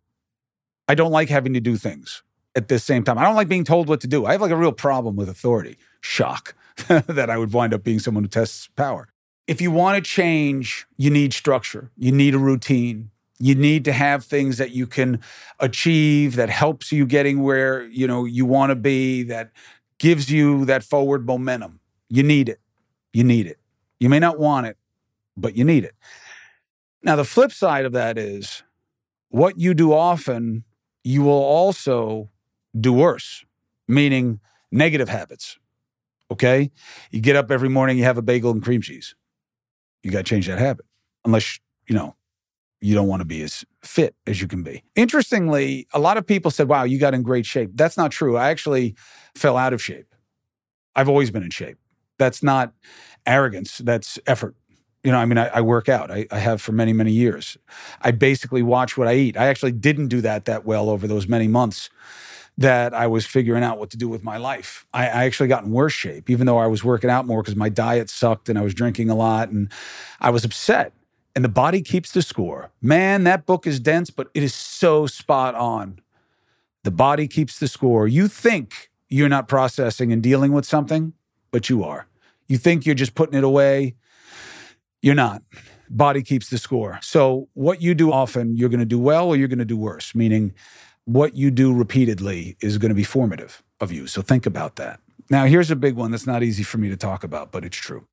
I 0.87 0.95
don't 0.95 1.11
like 1.11 1.29
having 1.29 1.53
to 1.53 1.59
do 1.59 1.77
things 1.77 2.23
at 2.55 2.67
the 2.67 2.79
same 2.79 3.03
time. 3.03 3.17
I 3.17 3.23
don't 3.23 3.35
like 3.35 3.47
being 3.47 3.63
told 3.63 3.87
what 3.87 4.01
to 4.01 4.07
do. 4.07 4.25
I 4.25 4.33
have 4.33 4.41
like 4.41 4.51
a 4.51 4.57
real 4.57 4.71
problem 4.71 5.15
with 5.15 5.29
authority. 5.29 5.77
Shock. 6.01 6.55
that 7.07 7.29
I 7.29 7.37
would 7.37 7.53
wind 7.53 7.73
up 7.73 7.83
being 7.83 7.99
someone 7.99 8.23
who 8.23 8.29
tests 8.29 8.67
power. 8.75 9.09
if 9.47 9.61
you 9.61 9.71
want 9.71 9.95
to 9.95 10.07
change, 10.07 10.85
you 10.97 11.09
need 11.09 11.33
structure, 11.33 11.91
you 11.97 12.11
need 12.11 12.35
a 12.35 12.39
routine. 12.39 13.11
You 13.41 13.55
need 13.55 13.85
to 13.85 13.93
have 13.93 14.25
things 14.25 14.57
that 14.57 14.71
you 14.71 14.85
can 14.85 15.21
achieve 15.61 16.35
that 16.35 16.49
helps 16.49 16.91
you 16.91 17.05
getting 17.05 17.41
where, 17.41 17.83
you 17.83 18.05
know, 18.05 18.25
you 18.25 18.45
want 18.45 18.71
to 18.71 18.75
be, 18.75 19.23
that 19.23 19.51
gives 19.97 20.29
you 20.29 20.65
that 20.65 20.83
forward 20.83 21.25
momentum. 21.25 21.79
You 22.09 22.23
need 22.23 22.49
it. 22.49 22.59
You 23.13 23.23
need 23.23 23.47
it. 23.47 23.57
You 23.99 24.09
may 24.09 24.19
not 24.19 24.39
want 24.39 24.67
it, 24.67 24.77
but 25.37 25.55
you 25.55 25.63
need 25.63 25.85
it. 25.85 25.95
Now, 27.01 27.15
the 27.15 27.23
flip 27.23 27.51
side 27.51 27.85
of 27.85 27.93
that 27.93 28.17
is 28.17 28.63
what 29.29 29.57
you 29.57 29.73
do 29.73 29.93
often, 29.93 30.63
you 31.03 31.21
will 31.21 31.31
also 31.31 32.29
do 32.77 32.91
worse, 32.91 33.45
meaning 33.87 34.39
negative 34.71 35.09
habits. 35.09 35.58
Okay. 36.31 36.71
You 37.11 37.21
get 37.21 37.35
up 37.35 37.51
every 37.51 37.69
morning, 37.69 37.97
you 37.97 38.03
have 38.03 38.17
a 38.17 38.21
bagel 38.21 38.51
and 38.51 38.63
cream 38.63 38.81
cheese. 38.81 39.15
You 40.03 40.11
got 40.11 40.19
to 40.19 40.23
change 40.23 40.47
that 40.47 40.59
habit, 40.59 40.85
unless, 41.25 41.59
you 41.87 41.95
know, 41.95 42.15
you 42.81 42.95
don't 42.95 43.07
want 43.07 43.19
to 43.19 43.25
be 43.25 43.41
as 43.41 43.65
fit 43.83 44.15
as 44.25 44.41
you 44.41 44.47
can 44.47 44.63
be. 44.63 44.83
Interestingly, 44.95 45.87
a 45.93 45.99
lot 45.99 46.17
of 46.17 46.25
people 46.25 46.51
said, 46.51 46.69
wow, 46.69 46.83
you 46.83 46.97
got 46.97 47.13
in 47.13 47.23
great 47.23 47.45
shape. 47.45 47.71
That's 47.73 47.97
not 47.97 48.11
true. 48.11 48.37
I 48.37 48.49
actually 48.49 48.95
fell 49.35 49.57
out 49.57 49.73
of 49.73 49.81
shape. 49.81 50.15
I've 50.95 51.09
always 51.09 51.31
been 51.31 51.43
in 51.43 51.49
shape. 51.49 51.77
That's 52.17 52.41
not 52.41 52.73
arrogance, 53.25 53.79
that's 53.79 54.19
effort. 54.27 54.55
You 55.03 55.11
know, 55.11 55.17
I 55.17 55.25
mean, 55.25 55.37
I, 55.37 55.47
I 55.47 55.61
work 55.61 55.87
out. 55.87 56.11
I, 56.11 56.27
I, 56.29 56.39
have 56.39 56.61
for 56.61 56.73
many, 56.73 56.91
many 56.91 57.13
years. 57.13 57.57
I 58.01 58.11
basically 58.11 58.61
watch 58.61 58.97
what 58.97 59.07
I 59.07 59.15
eat. 59.15 59.37
I 59.37 59.47
actually 59.47 59.71
didn't 59.71 60.09
do 60.09 60.19
that 60.21 60.43
that 60.45 60.65
well 60.65 60.89
over 60.89 61.07
those 61.07 61.25
many 61.25 61.47
months 61.47 61.89
that 62.59 62.93
I 62.93 63.07
was 63.07 63.25
figuring 63.25 63.63
out 63.63 63.79
what 63.79 63.89
to 63.91 63.97
do 63.97 64.09
with 64.09 64.21
my 64.21 64.35
life. 64.35 64.85
I, 64.93 65.05
I 65.05 65.25
actually 65.25 65.47
got 65.47 65.63
in 65.63 65.71
worse 65.71 65.93
shape, 65.93 66.29
even 66.29 66.45
though 66.45 66.57
I 66.57 66.67
was 66.67 66.83
working 66.83 67.09
out 67.09 67.25
more 67.25 67.41
because 67.41 67.55
my 67.55 67.69
diet 67.69 68.09
sucked 68.09 68.49
and 68.49 68.59
I 68.59 68.61
was 68.61 68.73
drinking 68.73 69.09
a 69.09 69.15
lot 69.15 69.47
and 69.49 69.71
I 70.19 70.29
was 70.29 70.43
upset 70.43 70.93
and 71.39 71.45
the 71.45 71.49
body 71.49 71.81
keeps 71.81 72.11
the 72.11 72.21
score. 72.21 72.69
Man, 72.81 73.23
that 73.23 73.45
book 73.45 73.65
is 73.65 73.79
dense, 73.79 74.09
but 74.09 74.27
it 74.33 74.43
is 74.43 74.53
so 74.53 75.07
spot 75.07 75.55
on. 75.55 76.01
The 76.83 76.91
body 76.91 77.29
keeps 77.29 77.59
the 77.59 77.69
score. 77.69 78.09
You 78.09 78.27
think 78.27 78.89
you're 79.07 79.29
not 79.29 79.47
processing 79.47 80.11
and 80.11 80.21
dealing 80.21 80.51
with 80.51 80.65
something, 80.65 81.13
but 81.51 81.69
you 81.69 81.81
are. 81.81 82.07
You 82.49 82.57
think 82.57 82.85
you're 82.85 82.93
just 82.93 83.15
putting 83.15 83.37
it 83.37 83.45
away. 83.45 83.95
You're 85.01 85.15
not. 85.15 85.43
Body 85.89 86.23
keeps 86.23 86.49
the 86.49 86.57
score. 86.57 86.99
So, 87.01 87.47
what 87.53 87.81
you 87.81 87.95
do 87.95 88.11
often, 88.11 88.57
you're 88.57 88.69
going 88.69 88.81
to 88.81 88.85
do 88.85 88.99
well 88.99 89.29
or 89.29 89.37
you're 89.37 89.47
going 89.47 89.59
to 89.59 89.65
do 89.65 89.77
worse, 89.77 90.13
meaning 90.13 90.53
what 91.09 91.35
you 91.35 91.49
do 91.49 91.73
repeatedly 91.73 92.55
is 92.61 92.77
going 92.77 92.89
to 92.89 92.95
be 92.95 93.03
formative 93.03 93.63
of 93.79 93.91
you. 93.91 94.07
So, 94.07 94.21
think 94.21 94.45
about 94.45 94.75
that. 94.75 94.99
Now, 95.29 95.45
here's 95.45 95.71
a 95.71 95.75
big 95.75 95.95
one 95.95 96.11
that's 96.11 96.27
not 96.27 96.43
easy 96.43 96.63
for 96.63 96.77
me 96.77 96.89
to 96.89 96.97
talk 96.97 97.23
about, 97.23 97.51
but 97.51 97.63
it's 97.65 97.77
true. 97.77 98.07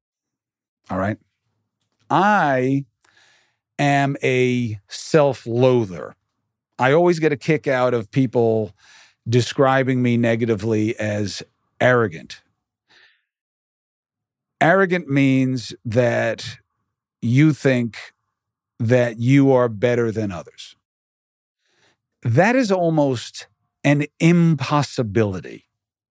All 0.90 0.98
right. 0.98 1.18
I 2.10 2.84
am 3.78 4.16
a 4.22 4.78
self 4.88 5.46
loather. 5.46 6.14
I 6.78 6.92
always 6.92 7.18
get 7.18 7.32
a 7.32 7.36
kick 7.36 7.66
out 7.66 7.94
of 7.94 8.10
people 8.10 8.72
describing 9.28 10.02
me 10.02 10.16
negatively 10.16 10.98
as 10.98 11.42
arrogant. 11.80 12.42
Arrogant 14.60 15.08
means 15.08 15.74
that 15.84 16.58
you 17.20 17.52
think 17.52 17.98
that 18.78 19.18
you 19.18 19.52
are 19.52 19.68
better 19.68 20.12
than 20.12 20.30
others. 20.30 20.75
That 22.26 22.56
is 22.56 22.72
almost 22.72 23.46
an 23.84 24.06
impossibility 24.18 25.68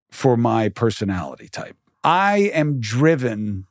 for 0.10 0.38
my 0.38 0.70
personality 0.70 1.50
type. 1.50 1.76
I 2.06 2.52
am 2.54 2.80
driven 2.80 3.68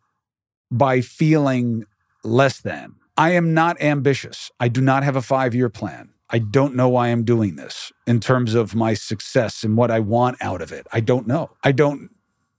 by 0.71 1.01
feeling 1.01 1.87
less 2.23 2.61
than. 2.61 2.97
I 3.17 3.31
am 3.31 3.55
not 3.55 3.81
ambitious. 3.81 4.51
I 4.61 4.69
do 4.69 4.83
not 4.83 5.05
have 5.05 5.17
a 5.17 5.23
five 5.23 5.55
year 5.55 5.71
plan. 5.71 6.11
I 6.29 6.39
don't 6.39 6.75
know 6.75 6.91
why 6.91 7.09
I'm 7.09 7.25
doing 7.25 7.57
this 7.57 7.93
in 8.07 8.21
terms 8.21 8.55
of 8.55 8.75
my 8.75 8.93
success 8.93 9.65
and 9.65 9.79
what 9.79 9.91
I 9.91 10.01
want 10.01 10.37
out 10.43 10.61
of 10.61 10.71
it. 10.71 10.87
I 10.93 11.01
don't 11.01 11.27
know. 11.27 11.53
I 11.63 11.73
don't 11.73 12.11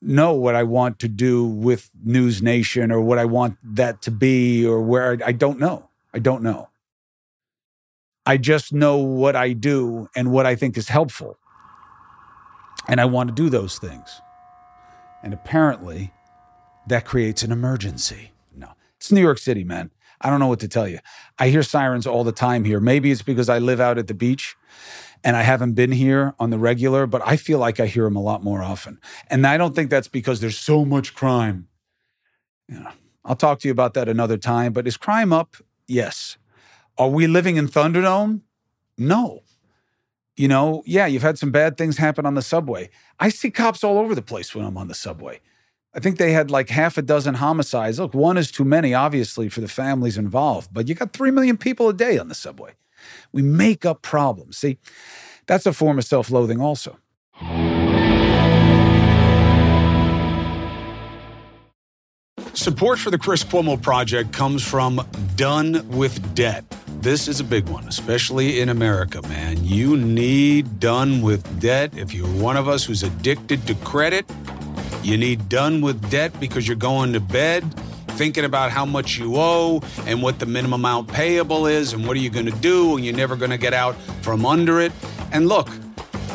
know 0.01 0.34
what 0.34 0.56
I 0.56 0.63
want 0.63 0.98
to 1.00 1.08
do 1.08 1.46
with 1.46 1.92
News 2.04 2.42
Nation 2.42 2.92
or 2.92 3.01
what 3.01 3.20
I 3.20 3.25
want 3.25 3.58
that 3.63 4.01
to 4.04 4.12
be 4.12 4.65
or 4.65 4.82
where 4.82 5.12
I, 5.12 5.27
I 5.27 5.32
don't 5.32 5.60
know. 5.60 5.89
I 6.12 6.18
don't 6.18 6.42
know. 6.42 6.70
I 8.25 8.38
just 8.38 8.74
know 8.74 8.98
what 8.98 9.36
I 9.36 9.53
do 9.53 10.10
and 10.15 10.32
what 10.32 10.46
I 10.46 10.55
think 10.55 10.77
is 10.77 10.89
helpful. 10.89 11.38
And 12.88 13.00
I 13.00 13.05
want 13.05 13.29
to 13.29 13.36
do 13.36 13.50
those 13.50 13.77
things. 13.77 14.22
And 15.24 15.34
apparently, 15.34 16.12
that 16.88 17.05
creates 17.05 17.44
an 17.44 17.51
emergency. 17.51 18.32
No, 18.55 18.70
it's 18.98 19.12
New 19.12 19.22
York 19.22 19.38
City, 19.38 19.63
man. 19.63 19.91
I 20.22 20.29
don't 20.29 20.39
know 20.39 20.48
what 20.48 20.60
to 20.62 20.67
tell 20.67 20.88
you. 20.88 21.00
I 21.38 21.50
hear 21.50 21.63
sirens 21.63 22.08
all 22.08 22.24
the 22.24 22.32
time 22.32 22.63
here. 22.63 22.79
Maybe 22.79 23.12
it's 23.12 23.22
because 23.22 23.50
I 23.50 23.60
live 23.60 23.79
out 23.79 23.98
at 23.98 24.08
the 24.08 24.13
beach 24.13 24.55
and 25.24 25.36
I 25.36 25.41
haven't 25.41 25.74
been 25.74 25.91
here 25.91 26.34
on 26.39 26.51
the 26.51 26.58
regular, 26.58 27.05
but 27.05 27.22
I 27.25 27.36
feel 27.38 27.60
like 27.60 27.79
I 27.79 27.88
hear 27.88 28.03
them 28.03 28.15
a 28.15 28.22
lot 28.22 28.44
more 28.44 28.63
often. 28.63 29.00
And 29.29 29.46
I 29.46 29.58
don't 29.58 29.75
think 29.75 29.89
that's 29.89 30.08
because 30.08 30.39
there's 30.39 30.58
so 30.58 30.86
much 30.86 31.15
crime. 31.15 31.67
You 32.67 32.79
know, 32.79 32.91
I'll 33.24 33.36
talk 33.36 33.60
to 33.60 33.67
you 33.67 33.72
about 33.72 33.94
that 33.96 34.08
another 34.08 34.38
time, 34.38 34.72
but 34.74 34.88
is 34.88 34.98
crime 34.98 35.34
up? 35.34 35.55
Yes. 35.88 36.38
Are 36.98 37.10
we 37.10 37.28
living 37.28 37.58
in 37.58 37.68
Thunderdome? 37.68 38.42
No. 38.98 39.44
You 40.38 40.48
know, 40.48 40.84
yeah, 40.86 41.06
you've 41.06 41.22
had 41.22 41.38
some 41.38 41.52
bad 41.52 41.78
things 41.78 41.98
happen 41.98 42.25
on 42.25 42.36
the 42.36 42.42
subway. 42.42 42.90
I 43.20 43.30
see 43.30 43.52
cops 43.52 43.84
all 43.84 43.98
over 43.98 44.16
the 44.16 44.22
place 44.22 44.54
when 44.54 44.66
I'm 44.66 44.78
on 44.78 44.88
the 44.88 44.94
subway. 44.94 45.40
I 45.94 46.00
think 46.00 46.18
they 46.18 46.34
had 46.34 46.52
like 46.52 46.70
half 46.70 46.98
a 46.98 47.02
dozen 47.02 47.36
homicides. 47.36 48.00
Look, 48.00 48.14
one 48.14 48.38
is 48.38 48.52
too 48.52 48.66
many, 48.66 48.94
obviously, 48.94 49.48
for 49.48 49.62
the 49.62 49.68
families 49.68 50.18
involved, 50.18 50.74
but 50.74 50.90
you 50.90 50.96
got 50.96 51.14
3 51.14 51.32
million 51.32 51.58
people 51.58 51.88
a 51.88 51.94
day 51.94 52.18
on 52.18 52.28
the 52.28 52.36
subway. 52.36 52.74
We 53.32 53.42
make 53.42 53.86
up 53.86 54.02
problems. 54.02 54.58
See, 54.58 54.78
that's 55.46 55.66
a 55.66 55.74
form 55.74 55.98
of 55.98 56.06
self 56.06 56.30
loathing, 56.30 56.60
also. 56.60 56.98
Support 62.54 63.00
for 63.00 63.12
the 63.12 63.18
Chris 63.18 63.44
Cuomo 63.44 63.82
Project 63.82 64.34
comes 64.34 64.64
from 64.64 65.06
Done 65.36 65.88
with 65.90 66.36
Debt. 66.36 66.75
This 67.06 67.28
is 67.28 67.40
a 67.40 67.44
big 67.44 67.70
one, 67.70 67.88
especially 67.88 68.62
in 68.62 68.70
America, 68.70 69.22
man. 69.28 69.64
You 69.64 69.96
need 69.96 70.80
Done 70.80 71.22
with 71.22 71.62
Debt. 71.62 71.96
If 71.96 72.16
you're 72.16 72.26
one 72.26 72.58
of 72.58 72.68
us 72.68 72.84
who's 72.84 73.04
addicted 73.04 73.68
to 73.68 73.76
credit, 73.76 74.26
you 75.04 75.16
need 75.16 75.48
done 75.48 75.82
with 75.82 76.10
debt 76.10 76.40
because 76.40 76.68
you're 76.68 76.76
going 76.76 77.14
to 77.14 77.20
bed 77.20 77.62
thinking 78.18 78.44
about 78.44 78.72
how 78.72 78.88
much 78.88 79.20
you 79.20 79.36
owe 79.36 79.84
and 80.08 80.24
what 80.24 80.40
the 80.40 80.48
minimum 80.48 80.82
amount 80.82 81.08
payable 81.08 81.68
is 81.68 81.94
and 81.94 82.08
what 82.08 82.18
are 82.18 82.22
you 82.22 82.32
going 82.32 82.48
to 82.48 82.60
do 82.60 82.96
and 82.96 83.06
you're 83.06 83.16
never 83.16 83.36
going 83.36 83.52
to 83.52 83.60
get 83.60 83.76
out 83.76 83.94
from 84.24 84.44
under 84.44 84.82
it. 84.82 84.92
And 85.32 85.48
look, 85.48 85.70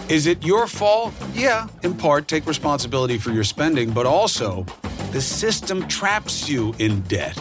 is 0.09 0.29
it 0.29 0.47
your 0.47 0.69
fault? 0.69 1.12
Yeah, 1.35 1.67
in 1.83 1.97
part, 1.97 2.29
take 2.29 2.47
responsibility 2.47 3.19
for 3.19 3.33
your 3.33 3.43
spending, 3.43 3.91
but 3.91 4.07
also 4.07 4.65
the 5.11 5.21
system 5.21 5.89
traps 5.89 6.49
you 6.49 6.77
in 6.79 7.00
debt. 7.00 7.37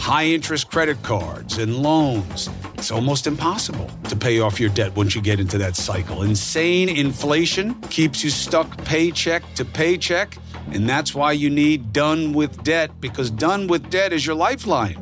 High 0.00 0.24
interest 0.24 0.70
credit 0.70 1.02
cards 1.02 1.58
and 1.58 1.76
loans. 1.76 2.48
It's 2.74 2.90
almost 2.90 3.26
impossible 3.26 3.88
to 4.08 4.16
pay 4.16 4.40
off 4.40 4.58
your 4.58 4.70
debt 4.70 4.96
once 4.96 5.14
you 5.14 5.20
get 5.20 5.38
into 5.38 5.58
that 5.58 5.76
cycle. 5.76 6.22
Insane 6.22 6.88
inflation 6.88 7.74
keeps 7.82 8.24
you 8.24 8.30
stuck 8.30 8.76
paycheck 8.84 9.42
to 9.54 9.64
paycheck 9.64 10.36
and 10.72 10.88
that's 10.88 11.14
why 11.14 11.32
you 11.32 11.50
need 11.50 11.92
Done 11.92 12.32
with 12.32 12.62
Debt, 12.64 12.90
because 13.00 13.30
Done 13.30 13.66
with 13.66 13.90
Debt 13.90 14.12
is 14.12 14.24
your 14.24 14.34
lifeline. 14.34 15.00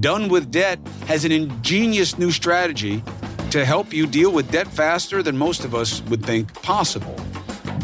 Done 0.00 0.28
with 0.28 0.50
Debt 0.50 0.80
has 1.06 1.24
an 1.24 1.32
ingenious 1.32 2.18
new 2.18 2.32
strategy 2.32 3.04
to 3.50 3.64
help 3.64 3.92
you 3.92 4.06
deal 4.06 4.32
with 4.32 4.50
debt 4.50 4.66
faster 4.66 5.22
than 5.22 5.38
most 5.38 5.64
of 5.64 5.74
us 5.74 6.02
would 6.02 6.24
think 6.24 6.52
possible. 6.62 7.16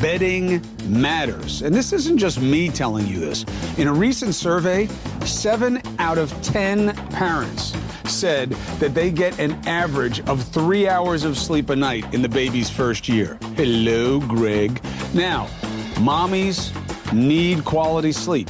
bedding 0.00 0.64
matters. 0.86 1.60
And 1.60 1.74
this 1.74 1.92
isn't 1.92 2.16
just 2.16 2.40
me 2.40 2.70
telling 2.70 3.06
you 3.06 3.20
this. 3.20 3.44
In 3.76 3.86
a 3.86 3.92
recent 3.92 4.34
survey, 4.34 4.86
seven 5.26 5.82
out 5.98 6.16
of 6.16 6.32
10 6.40 6.96
parents 7.10 7.76
said 8.06 8.52
that 8.80 8.94
they 8.94 9.10
get 9.10 9.38
an 9.38 9.52
average 9.68 10.20
of 10.20 10.42
three 10.42 10.88
hours 10.88 11.24
of 11.24 11.36
sleep 11.36 11.68
a 11.68 11.76
night 11.76 12.14
in 12.14 12.22
the 12.22 12.28
baby's 12.28 12.70
first 12.70 13.06
year. 13.06 13.38
Hello, 13.56 14.20
Greg. 14.20 14.82
Now, 15.12 15.48
mommies 15.96 16.72
need 17.12 17.66
quality 17.66 18.12
sleep, 18.12 18.48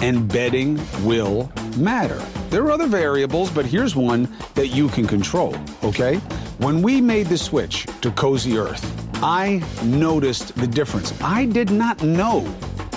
and 0.00 0.26
bedding 0.26 0.80
will 1.04 1.52
matter. 1.76 2.22
There 2.52 2.62
are 2.64 2.70
other 2.70 2.86
variables, 2.86 3.50
but 3.50 3.64
here's 3.64 3.96
one 3.96 4.28
that 4.56 4.66
you 4.66 4.88
can 4.88 5.06
control, 5.06 5.56
okay? 5.82 6.16
When 6.58 6.82
we 6.82 7.00
made 7.00 7.28
the 7.28 7.38
switch 7.38 7.86
to 8.02 8.10
Cozy 8.10 8.58
Earth, 8.58 8.84
I 9.22 9.62
noticed 9.82 10.54
the 10.56 10.66
difference. 10.66 11.18
I 11.22 11.46
did 11.46 11.70
not 11.70 12.02
know 12.02 12.40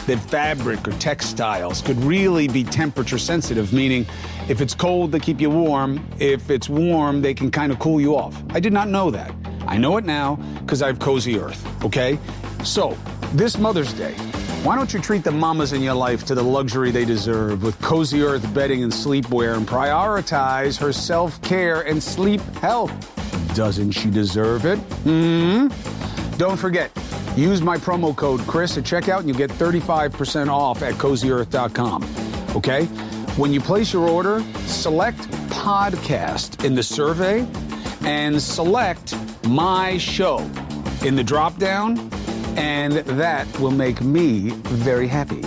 that 0.07 0.17
fabric 0.17 0.85
or 0.85 0.91
textiles 0.99 1.81
could 1.81 1.95
really 2.03 2.49
be 2.49 2.65
temperature 2.65 3.17
sensitive, 3.17 3.71
meaning 3.71 4.05
if 4.49 4.59
it's 4.59 4.75
cold, 4.75 5.13
they 5.13 5.21
keep 5.21 5.39
you 5.39 5.51
warm. 5.51 6.05
If 6.19 6.49
it's 6.49 6.67
warm, 6.67 7.21
they 7.21 7.33
can 7.33 7.49
kind 7.49 7.71
of 7.71 7.79
cool 7.79 8.01
you 8.01 8.17
off. 8.17 8.43
I 8.49 8.59
did 8.59 8.73
not 8.73 8.89
know 8.89 9.09
that. 9.11 9.33
I 9.67 9.77
know 9.77 9.95
it 9.95 10.03
now 10.03 10.35
because 10.59 10.81
I 10.81 10.87
have 10.87 10.99
Cozy 10.99 11.39
Earth, 11.39 11.65
okay? 11.81 12.19
So, 12.65 12.97
this 13.31 13.57
Mother's 13.57 13.93
Day, 13.93 14.15
why 14.65 14.75
don't 14.75 14.91
you 14.91 14.99
treat 14.99 15.23
the 15.23 15.31
mamas 15.31 15.73
in 15.73 15.83
your 15.83 15.93
life 15.93 16.25
to 16.25 16.33
the 16.33 16.41
luxury 16.41 16.89
they 16.89 17.05
deserve 17.05 17.61
with 17.61 17.79
Cozy 17.83 18.23
Earth 18.23 18.51
bedding 18.51 18.81
and 18.81 18.91
sleepwear 18.91 19.55
and 19.55 19.67
prioritize 19.67 20.75
her 20.79 20.91
self 20.91 21.39
care 21.43 21.81
and 21.81 22.01
sleep 22.01 22.41
health? 22.55 22.91
Doesn't 23.53 23.91
she 23.91 24.09
deserve 24.09 24.65
it? 24.65 24.77
Hmm? 25.05 25.67
Don't 26.37 26.57
forget, 26.57 26.91
use 27.37 27.61
my 27.61 27.77
promo 27.77 28.15
code 28.15 28.39
Chris 28.47 28.75
at 28.75 28.85
checkout 28.85 29.19
and 29.19 29.29
you'll 29.29 29.37
get 29.37 29.51
35% 29.51 30.47
off 30.47 30.81
at 30.81 30.95
cozyearth.com. 30.95 32.03
Okay? 32.55 32.85
When 33.37 33.53
you 33.53 33.61
place 33.61 33.93
your 33.93 34.09
order, 34.09 34.43
select 34.65 35.19
podcast 35.51 36.65
in 36.65 36.73
the 36.73 36.81
survey 36.81 37.47
and 38.01 38.41
select 38.41 39.15
my 39.47 39.99
show 39.99 40.39
in 41.05 41.15
the 41.15 41.23
drop 41.23 41.55
down, 41.57 42.09
and 42.57 42.93
that 42.93 43.47
will 43.59 43.71
make 43.71 44.01
me 44.01 44.49
very 44.51 45.07
happy. 45.07 45.41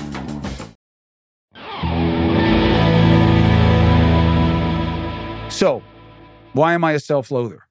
So, 5.50 5.82
why 6.52 6.74
am 6.74 6.84
I 6.84 6.92
a 6.92 7.00
self 7.00 7.30
loather? 7.30 7.66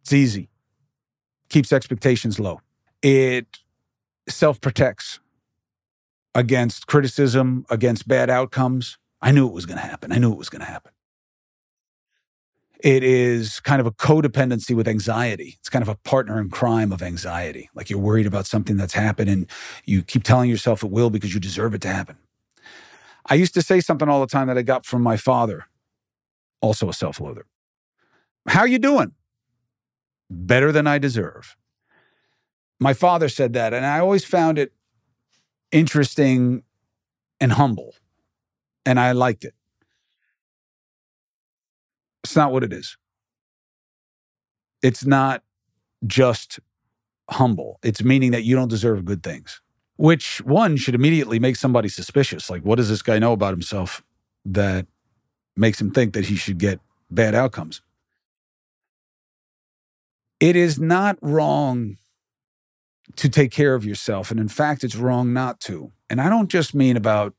It's 0.00 0.12
easy, 0.12 0.48
keeps 1.48 1.72
expectations 1.72 2.40
low. 2.40 2.60
It 3.02 3.58
self 4.28 4.60
protects 4.60 5.20
against 6.34 6.86
criticism, 6.86 7.66
against 7.68 8.08
bad 8.08 8.30
outcomes. 8.30 8.98
I 9.20 9.32
knew 9.32 9.46
it 9.46 9.52
was 9.52 9.66
going 9.66 9.78
to 9.78 9.84
happen. 9.84 10.12
I 10.12 10.18
knew 10.18 10.32
it 10.32 10.38
was 10.38 10.48
going 10.48 10.60
to 10.60 10.70
happen. 10.70 10.92
It 12.80 13.02
is 13.02 13.58
kind 13.60 13.80
of 13.80 13.86
a 13.86 13.90
codependency 13.90 14.74
with 14.74 14.86
anxiety. 14.86 15.56
It's 15.58 15.68
kind 15.68 15.82
of 15.82 15.88
a 15.88 15.96
partner 15.96 16.40
in 16.40 16.48
crime 16.48 16.92
of 16.92 17.02
anxiety. 17.02 17.68
Like 17.74 17.90
you're 17.90 17.98
worried 17.98 18.26
about 18.26 18.46
something 18.46 18.76
that's 18.76 18.94
happened 18.94 19.28
and 19.28 19.46
you 19.84 20.02
keep 20.02 20.22
telling 20.22 20.48
yourself 20.48 20.84
it 20.84 20.90
will 20.90 21.10
because 21.10 21.34
you 21.34 21.40
deserve 21.40 21.74
it 21.74 21.80
to 21.82 21.88
happen. 21.88 22.16
I 23.26 23.34
used 23.34 23.54
to 23.54 23.62
say 23.62 23.80
something 23.80 24.08
all 24.08 24.20
the 24.20 24.28
time 24.28 24.46
that 24.46 24.56
I 24.56 24.62
got 24.62 24.86
from 24.86 25.02
my 25.02 25.16
father, 25.16 25.66
also 26.60 26.88
a 26.88 26.94
self-loather. 26.94 27.46
How 28.46 28.64
you 28.64 28.78
doing? 28.78 29.12
Better 30.30 30.70
than 30.70 30.86
I 30.86 30.98
deserve. 30.98 31.56
My 32.78 32.94
father 32.94 33.28
said 33.28 33.54
that 33.54 33.74
and 33.74 33.84
I 33.84 33.98
always 33.98 34.24
found 34.24 34.56
it 34.56 34.72
interesting 35.72 36.62
and 37.40 37.52
humble. 37.52 37.94
And 38.86 39.00
I 39.00 39.12
liked 39.12 39.44
it. 39.44 39.54
It's 42.28 42.36
not 42.36 42.52
what 42.52 42.62
it 42.62 42.74
is. 42.74 42.98
It's 44.82 45.06
not 45.06 45.42
just 46.06 46.60
humble. 47.30 47.78
It's 47.82 48.02
meaning 48.02 48.32
that 48.32 48.44
you 48.44 48.54
don't 48.54 48.68
deserve 48.68 49.06
good 49.06 49.22
things, 49.22 49.62
which 49.96 50.42
one 50.42 50.76
should 50.76 50.94
immediately 50.94 51.38
make 51.38 51.56
somebody 51.56 51.88
suspicious. 51.88 52.50
Like, 52.50 52.60
what 52.64 52.76
does 52.76 52.90
this 52.90 53.00
guy 53.00 53.18
know 53.18 53.32
about 53.32 53.54
himself 53.54 54.02
that 54.44 54.86
makes 55.56 55.80
him 55.80 55.90
think 55.90 56.12
that 56.12 56.26
he 56.26 56.36
should 56.36 56.58
get 56.58 56.80
bad 57.10 57.34
outcomes? 57.34 57.80
It 60.38 60.54
is 60.54 60.78
not 60.78 61.16
wrong 61.22 61.96
to 63.16 63.30
take 63.30 63.52
care 63.52 63.74
of 63.74 63.86
yourself. 63.86 64.30
And 64.30 64.38
in 64.38 64.48
fact, 64.48 64.84
it's 64.84 64.96
wrong 64.96 65.32
not 65.32 65.60
to. 65.60 65.92
And 66.10 66.20
I 66.20 66.28
don't 66.28 66.50
just 66.50 66.74
mean 66.74 66.98
about 66.98 67.32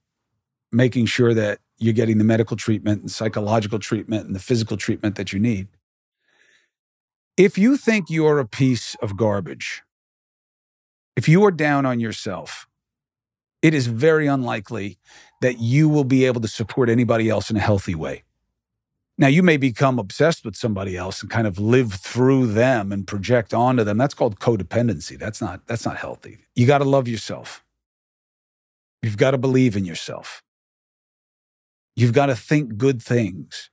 making 0.72 1.06
sure 1.06 1.36
that 1.36 1.60
you're 1.80 1.94
getting 1.94 2.18
the 2.18 2.24
medical 2.24 2.58
treatment 2.58 3.02
and 3.02 3.10
psychological 3.10 3.80
treatment 3.80 4.26
and 4.26 4.36
the 4.36 4.40
physical 4.40 4.78
treatment 4.78 5.16
that 5.16 5.34
you 5.34 5.40
need. 5.40 5.68
If 7.38 7.58
you 7.58 7.78
think 7.78 8.10
you're 8.10 8.40
a 8.40 8.48
piece 8.48 8.96
of 8.96 9.16
garbage, 9.16 9.82
if 11.16 11.28
you 11.30 11.44
are 11.46 11.52
down 11.52 11.86
on 11.86 12.00
yourself, 12.00 12.68
it 13.62 13.74
is 13.74 13.88
very 13.88 14.28
unlikely 14.28 14.98
that 15.42 15.60
you 15.60 15.88
will 15.90 16.04
be 16.04 16.26
able 16.26 16.42
to 16.42 16.48
support 16.48 16.90
anybody 16.90 17.30
else 17.30 17.50
in 17.50 17.58
a 17.58 17.62
healthy 17.62 17.96
way. 17.96 18.24
Now, 19.18 19.28
you 19.28 19.44
may 19.44 19.58
become 19.58 20.00
obsessed 20.00 20.46
with 20.46 20.56
somebody 20.56 20.96
else 20.96 21.22
and 21.22 21.30
kind 21.30 21.46
of 21.46 21.60
live 21.60 21.94
through 21.94 22.48
them 22.48 22.94
and 22.94 23.06
project 23.06 23.54
onto 23.54 23.84
them. 23.84 23.98
That's 23.98 24.14
called 24.14 24.40
codependency. 24.40 25.20
That's 25.20 25.42
not, 25.42 25.68
that's 25.68 25.86
not 25.86 25.98
healthy. 25.98 26.40
You 26.56 26.66
got 26.66 26.78
to 26.78 26.86
love 26.86 27.08
yourself. 27.08 27.64
You've 29.02 29.18
got 29.18 29.32
to 29.32 29.38
believe 29.38 29.76
in 29.76 29.84
yourself. 29.84 30.42
You've 32.00 32.14
got 32.14 32.28
to 32.28 32.36
think 32.36 32.78
good 32.78 33.02
things. 33.02 33.70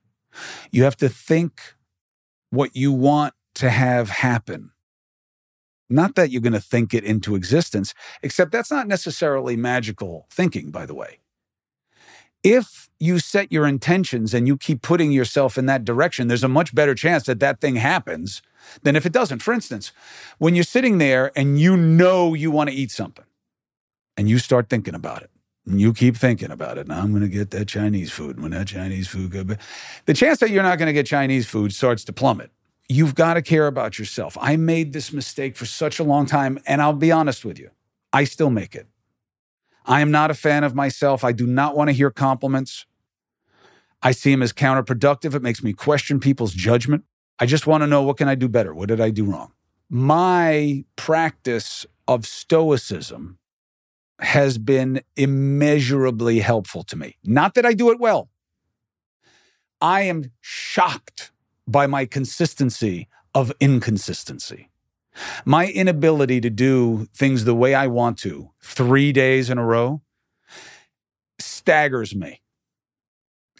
You 0.72 0.82
have 0.82 0.96
to 0.96 1.08
think 1.08 1.76
what 2.50 2.74
you 2.74 2.90
want 2.90 3.34
to 3.54 3.70
have 3.70 4.08
happen. 4.08 4.72
Not 5.88 6.16
that 6.16 6.32
you're 6.32 6.42
going 6.42 6.52
to 6.52 6.60
think 6.60 6.92
it 6.92 7.04
into 7.04 7.36
existence, 7.36 7.94
except 8.24 8.50
that's 8.50 8.72
not 8.72 8.88
necessarily 8.88 9.54
magical 9.56 10.26
thinking, 10.28 10.72
by 10.72 10.86
the 10.86 10.94
way. 10.94 11.20
If 12.42 12.88
you 12.98 13.20
set 13.20 13.52
your 13.52 13.64
intentions 13.64 14.34
and 14.34 14.48
you 14.48 14.56
keep 14.56 14.82
putting 14.82 15.12
yourself 15.12 15.56
in 15.56 15.66
that 15.66 15.84
direction, 15.84 16.26
there's 16.26 16.42
a 16.42 16.48
much 16.48 16.74
better 16.74 16.96
chance 16.96 17.26
that 17.26 17.38
that 17.38 17.60
thing 17.60 17.76
happens 17.76 18.42
than 18.82 18.96
if 18.96 19.06
it 19.06 19.12
doesn't. 19.12 19.40
For 19.40 19.54
instance, 19.54 19.92
when 20.38 20.56
you're 20.56 20.64
sitting 20.64 20.98
there 20.98 21.30
and 21.36 21.60
you 21.60 21.76
know 21.76 22.34
you 22.34 22.50
want 22.50 22.70
to 22.70 22.74
eat 22.74 22.90
something 22.90 23.24
and 24.16 24.28
you 24.28 24.38
start 24.38 24.68
thinking 24.68 24.96
about 24.96 25.22
it, 25.22 25.30
you 25.66 25.92
keep 25.92 26.16
thinking 26.16 26.50
about 26.50 26.78
it. 26.78 26.86
Now 26.86 27.00
I'm 27.00 27.10
going 27.10 27.22
to 27.22 27.28
get 27.28 27.50
that 27.50 27.66
Chinese 27.66 28.12
food. 28.12 28.40
When 28.40 28.52
that 28.52 28.68
Chinese 28.68 29.08
food 29.08 29.32
goes, 29.32 29.56
the 30.06 30.14
chance 30.14 30.38
that 30.38 30.50
you're 30.50 30.62
not 30.62 30.78
going 30.78 30.86
to 30.86 30.92
get 30.92 31.06
Chinese 31.06 31.46
food 31.46 31.72
starts 31.72 32.04
to 32.04 32.12
plummet. 32.12 32.52
You've 32.88 33.16
got 33.16 33.34
to 33.34 33.42
care 33.42 33.66
about 33.66 33.98
yourself. 33.98 34.38
I 34.40 34.56
made 34.56 34.92
this 34.92 35.12
mistake 35.12 35.56
for 35.56 35.66
such 35.66 35.98
a 35.98 36.04
long 36.04 36.24
time, 36.24 36.60
and 36.66 36.80
I'll 36.80 36.92
be 36.92 37.10
honest 37.10 37.44
with 37.44 37.58
you, 37.58 37.70
I 38.12 38.22
still 38.22 38.50
make 38.50 38.76
it. 38.76 38.86
I 39.84 40.00
am 40.00 40.12
not 40.12 40.30
a 40.30 40.34
fan 40.34 40.62
of 40.62 40.74
myself. 40.74 41.24
I 41.24 41.32
do 41.32 41.46
not 41.46 41.76
want 41.76 41.88
to 41.88 41.92
hear 41.92 42.10
compliments. 42.10 42.86
I 44.02 44.12
see 44.12 44.30
them 44.30 44.42
as 44.42 44.52
counterproductive. 44.52 45.34
It 45.34 45.42
makes 45.42 45.64
me 45.64 45.72
question 45.72 46.20
people's 46.20 46.52
judgment. 46.52 47.04
I 47.40 47.46
just 47.46 47.66
want 47.66 47.82
to 47.82 47.88
know 47.88 48.02
what 48.02 48.16
can 48.16 48.28
I 48.28 48.36
do 48.36 48.48
better? 48.48 48.72
What 48.72 48.88
did 48.88 49.00
I 49.00 49.10
do 49.10 49.24
wrong? 49.24 49.52
My 49.88 50.84
practice 50.94 51.86
of 52.06 52.24
stoicism 52.24 53.38
has 54.20 54.58
been 54.58 55.02
immeasurably 55.16 56.40
helpful 56.40 56.82
to 56.84 56.96
me. 56.96 57.16
Not 57.24 57.54
that 57.54 57.66
I 57.66 57.74
do 57.74 57.90
it 57.90 58.00
well. 58.00 58.30
I 59.80 60.02
am 60.02 60.32
shocked 60.40 61.32
by 61.68 61.86
my 61.86 62.06
consistency 62.06 63.08
of 63.34 63.52
inconsistency. 63.60 64.70
My 65.44 65.66
inability 65.68 66.40
to 66.40 66.50
do 66.50 67.06
things 67.14 67.44
the 67.44 67.54
way 67.54 67.74
I 67.74 67.86
want 67.86 68.18
to 68.18 68.50
three 68.62 69.12
days 69.12 69.50
in 69.50 69.58
a 69.58 69.64
row 69.64 70.02
staggers 71.38 72.14
me. 72.14 72.40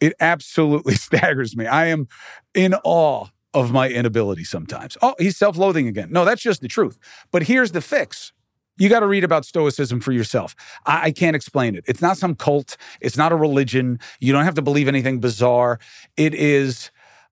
It 0.01 0.15
absolutely 0.21 0.95
staggers 1.07 1.57
me. 1.57 1.67
I 1.67 1.87
am 1.87 2.09
in 2.55 2.75
awe 2.85 3.27
of 3.55 3.73
my 3.73 3.89
inability 3.89 4.45
sometimes. 4.45 4.99
Oh, 5.01 5.15
he's 5.19 5.37
self 5.37 5.57
loathing 5.57 5.89
again. 5.89 6.09
No, 6.11 6.25
that's 6.25 6.43
just 6.43 6.61
the 6.61 6.69
truth. 6.69 6.99
But 7.31 7.45
here's 7.45 7.73
the 7.73 7.81
fix 7.81 8.33
you 8.79 8.89
got 8.89 9.01
to 9.01 9.07
read 9.07 9.25
about 9.25 9.45
Stoicism 9.45 10.01
for 10.01 10.13
yourself. 10.13 10.55
I, 10.85 11.05
I, 11.05 11.11
can't 11.11 11.37
explain 11.37 11.75
it. 11.75 11.85
It's 11.87 12.03
not 12.03 12.19
some 12.19 12.35
cult, 12.35 12.77
it's 13.01 13.17
not 13.17 13.33
a 13.33 13.37
religion. 13.37 13.99
You 14.21 14.33
don't 14.33 14.45
have 14.45 14.55
to 14.55 14.63
believe 14.63 14.89
anything 14.89 15.21
bizarre. 15.21 15.79
It 16.17 16.35
is 16.35 16.91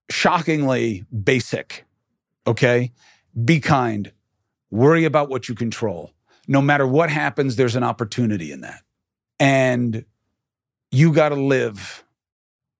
shockingly 0.09 1.05
basic. 1.23 1.85
Okay? 2.47 2.91
Be 3.43 3.59
kind, 3.59 4.11
worry 4.71 5.05
about 5.05 5.29
what 5.29 5.49
you 5.49 5.55
control. 5.55 6.11
No 6.47 6.61
matter 6.61 6.85
what 6.87 7.09
happens, 7.09 7.55
there's 7.55 7.75
an 7.75 7.83
opportunity 7.83 8.51
in 8.51 8.61
that. 8.61 8.81
And 9.39 10.05
you 10.91 11.11
got 11.11 11.29
to 11.29 11.35
live 11.35 12.03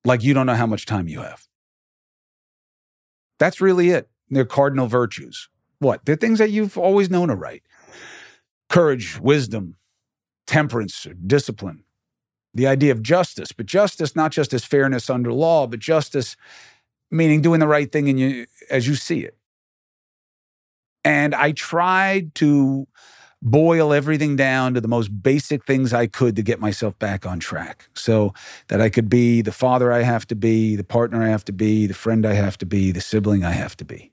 like 0.05 0.23
you 0.23 0.33
don't 0.33 0.45
know 0.45 0.55
how 0.55 0.67
much 0.67 0.85
time 0.85 1.07
you 1.07 1.21
have. 1.21 1.45
That's 3.39 3.59
really 3.59 3.89
it. 3.89 4.07
They're 4.29 4.45
cardinal 4.45 4.87
virtues. 4.87 5.49
What? 5.79 6.05
They're 6.05 6.15
things 6.15 6.39
that 6.39 6.51
you've 6.51 6.77
always 6.77 7.09
known 7.09 7.29
are 7.29 7.35
right 7.35 7.61
courage, 8.69 9.19
wisdom, 9.19 9.75
temperance, 10.47 11.07
discipline, 11.25 11.83
the 12.53 12.67
idea 12.67 12.91
of 12.91 13.01
justice, 13.01 13.51
but 13.51 13.65
justice 13.65 14.15
not 14.15 14.31
just 14.31 14.53
as 14.53 14.63
fairness 14.63 15.09
under 15.09 15.31
law, 15.31 15.67
but 15.67 15.79
justice 15.79 16.35
meaning 17.11 17.41
doing 17.41 17.59
the 17.59 17.67
right 17.67 17.91
thing 17.91 18.07
in 18.07 18.17
you 18.17 18.45
as 18.69 18.87
you 18.87 18.95
see 18.95 19.21
it. 19.21 19.37
And 21.03 21.35
I 21.35 21.51
tried 21.51 22.33
to 22.35 22.87
boil 23.41 23.93
everything 23.93 24.35
down 24.35 24.73
to 24.73 24.81
the 24.81 24.87
most 24.87 25.21
basic 25.21 25.65
things 25.65 25.93
I 25.93 26.07
could 26.07 26.35
to 26.35 26.41
get 26.41 26.59
myself 26.59 26.97
back 26.97 27.27
on 27.27 27.39
track 27.39 27.89
so 27.93 28.33
that 28.69 28.81
I 28.81 28.89
could 28.89 29.07
be 29.07 29.43
the 29.43 29.51
father 29.51 29.91
I 29.91 30.01
have 30.01 30.25
to 30.27 30.35
be, 30.35 30.75
the 30.75 30.83
partner 30.83 31.21
I 31.21 31.27
have 31.27 31.45
to 31.45 31.53
be, 31.53 31.85
the 31.85 31.93
friend 31.93 32.25
I 32.25 32.33
have 32.33 32.57
to 32.57 32.65
be, 32.65 32.91
the 32.91 33.01
sibling 33.01 33.45
I 33.45 33.51
have 33.51 33.77
to 33.77 33.85
be. 33.85 34.11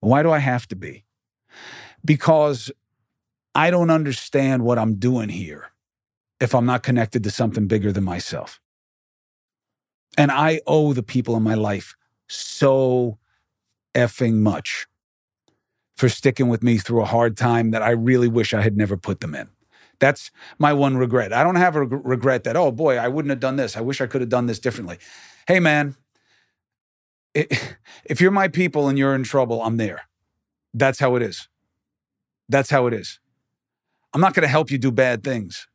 Why 0.00 0.22
do 0.22 0.30
I 0.30 0.38
have 0.38 0.68
to 0.68 0.76
be? 0.76 1.04
Because 2.04 2.70
I 3.54 3.70
don't 3.70 3.90
understand 3.90 4.64
what 4.64 4.78
I'm 4.78 4.94
doing 4.94 5.28
here 5.28 5.72
if 6.40 6.54
I'm 6.54 6.66
not 6.66 6.82
connected 6.82 7.24
to 7.24 7.30
something 7.30 7.66
bigger 7.66 7.92
than 7.92 8.04
myself. 8.04 8.60
And 10.16 10.30
I 10.30 10.60
owe 10.66 10.92
the 10.92 11.02
people 11.02 11.36
in 11.36 11.42
my 11.42 11.54
life 11.54 11.94
so 12.28 13.18
effing 13.94 14.34
much 14.34 14.86
for 15.96 16.08
sticking 16.08 16.48
with 16.48 16.62
me 16.62 16.78
through 16.78 17.02
a 17.02 17.06
hard 17.06 17.36
time 17.36 17.72
that 17.72 17.82
I 17.82 17.90
really 17.90 18.28
wish 18.28 18.54
I 18.54 18.62
had 18.62 18.76
never 18.76 18.96
put 18.96 19.20
them 19.20 19.34
in. 19.34 19.48
That's 19.98 20.30
my 20.58 20.72
one 20.72 20.96
regret. 20.96 21.32
I 21.32 21.44
don't 21.44 21.56
have 21.56 21.76
a 21.76 21.84
regret 21.84 22.44
that, 22.44 22.56
oh 22.56 22.72
boy, 22.72 22.96
I 22.96 23.08
wouldn't 23.08 23.30
have 23.30 23.40
done 23.40 23.56
this. 23.56 23.76
I 23.76 23.82
wish 23.82 24.00
I 24.00 24.06
could 24.06 24.22
have 24.22 24.30
done 24.30 24.46
this 24.46 24.58
differently. 24.58 24.96
Hey, 25.46 25.60
man, 25.60 25.94
it, 27.34 27.76
if 28.04 28.20
you're 28.20 28.30
my 28.30 28.48
people 28.48 28.88
and 28.88 28.98
you're 28.98 29.14
in 29.14 29.24
trouble, 29.24 29.62
I'm 29.62 29.76
there. 29.76 30.02
That's 30.72 31.00
how 31.00 31.16
it 31.16 31.22
is. 31.22 31.48
That's 32.48 32.70
how 32.70 32.86
it 32.86 32.94
is. 32.94 33.20
I'm 34.12 34.20
not 34.20 34.34
going 34.34 34.42
to 34.42 34.48
help 34.48 34.70
you 34.70 34.78
do 34.78 34.90
bad 34.90 35.22
things, 35.22 35.68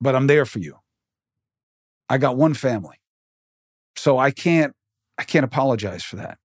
but 0.00 0.14
I'm 0.14 0.26
there 0.26 0.44
for 0.44 0.58
you. 0.58 0.76
I 2.08 2.18
got 2.18 2.36
one 2.36 2.54
family. 2.54 2.96
So 3.96 4.18
I 4.18 4.30
can't 4.30 4.74
I 5.18 5.24
can't 5.24 5.44
apologize 5.44 6.02
for 6.02 6.16
that. 6.16 6.38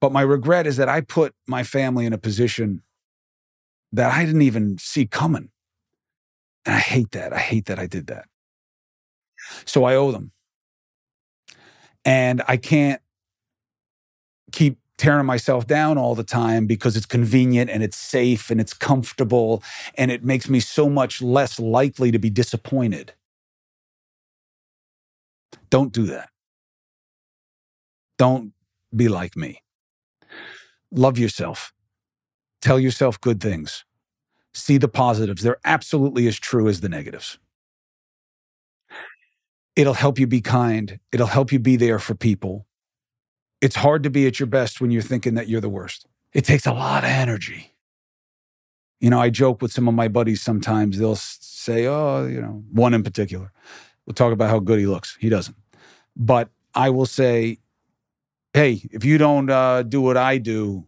But 0.00 0.12
my 0.12 0.22
regret 0.22 0.66
is 0.66 0.76
that 0.78 0.88
I 0.88 1.00
put 1.00 1.34
my 1.46 1.62
family 1.62 2.06
in 2.06 2.12
a 2.12 2.18
position 2.18 2.82
that 3.92 4.12
I 4.12 4.24
didn't 4.24 4.42
even 4.42 4.78
see 4.78 5.06
coming. 5.06 5.50
And 6.64 6.74
I 6.74 6.78
hate 6.78 7.10
that. 7.12 7.32
I 7.32 7.38
hate 7.38 7.66
that 7.66 7.78
I 7.78 7.86
did 7.86 8.06
that. 8.06 8.26
So 9.64 9.84
I 9.84 9.96
owe 9.96 10.12
them. 10.12 10.32
And 12.04 12.42
I 12.48 12.56
can't 12.56 13.02
keep 14.52 14.78
tearing 15.00 15.24
myself 15.24 15.66
down 15.66 15.96
all 15.96 16.14
the 16.14 16.22
time 16.22 16.66
because 16.66 16.94
it's 16.94 17.06
convenient 17.06 17.70
and 17.70 17.82
it's 17.82 17.96
safe 17.96 18.50
and 18.50 18.60
it's 18.60 18.74
comfortable 18.74 19.62
and 19.96 20.10
it 20.10 20.22
makes 20.22 20.46
me 20.46 20.60
so 20.60 20.90
much 20.90 21.22
less 21.22 21.58
likely 21.58 22.10
to 22.10 22.18
be 22.18 22.28
disappointed. 22.28 23.14
Don't 25.70 25.90
do 25.90 26.04
that. 26.04 26.28
Don't 28.18 28.52
be 28.94 29.08
like 29.08 29.38
me. 29.38 29.62
Love 30.92 31.16
yourself. 31.18 31.72
Tell 32.60 32.78
yourself 32.78 33.18
good 33.18 33.40
things. 33.40 33.86
See 34.52 34.76
the 34.76 34.86
positives. 34.86 35.42
They're 35.42 35.60
absolutely 35.64 36.28
as 36.28 36.38
true 36.38 36.68
as 36.68 36.82
the 36.82 36.90
negatives. 36.90 37.38
It'll 39.76 39.94
help 39.94 40.18
you 40.18 40.26
be 40.26 40.42
kind. 40.42 41.00
It'll 41.10 41.26
help 41.26 41.52
you 41.52 41.58
be 41.58 41.76
there 41.76 41.98
for 41.98 42.14
people. 42.14 42.66
It's 43.60 43.76
hard 43.76 44.02
to 44.04 44.10
be 44.10 44.26
at 44.26 44.40
your 44.40 44.46
best 44.46 44.80
when 44.80 44.90
you're 44.90 45.02
thinking 45.02 45.34
that 45.34 45.48
you're 45.48 45.60
the 45.60 45.68
worst. 45.68 46.06
It 46.32 46.44
takes 46.44 46.66
a 46.66 46.72
lot 46.72 47.04
of 47.04 47.10
energy. 47.10 47.74
You 49.00 49.10
know, 49.10 49.20
I 49.20 49.30
joke 49.30 49.62
with 49.62 49.72
some 49.72 49.88
of 49.88 49.94
my 49.94 50.08
buddies 50.08 50.42
sometimes. 50.42 50.98
They'll 50.98 51.16
say, 51.16 51.86
oh, 51.86 52.26
you 52.26 52.40
know, 52.40 52.62
one 52.72 52.94
in 52.94 53.02
particular. 53.02 53.52
We'll 54.06 54.14
talk 54.14 54.32
about 54.32 54.50
how 54.50 54.58
good 54.58 54.78
he 54.78 54.86
looks. 54.86 55.16
He 55.20 55.28
doesn't. 55.28 55.56
But 56.16 56.50
I 56.74 56.90
will 56.90 57.06
say, 57.06 57.58
hey, 58.54 58.82
if 58.90 59.04
you 59.04 59.18
don't 59.18 59.50
uh, 59.50 59.82
do 59.82 60.00
what 60.00 60.16
I 60.16 60.38
do, 60.38 60.86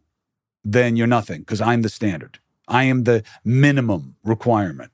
then 0.64 0.96
you're 0.96 1.06
nothing 1.06 1.40
because 1.40 1.60
I'm 1.60 1.82
the 1.82 1.88
standard. 1.88 2.38
I 2.68 2.84
am 2.84 3.04
the 3.04 3.22
minimum 3.44 4.16
requirement. 4.24 4.92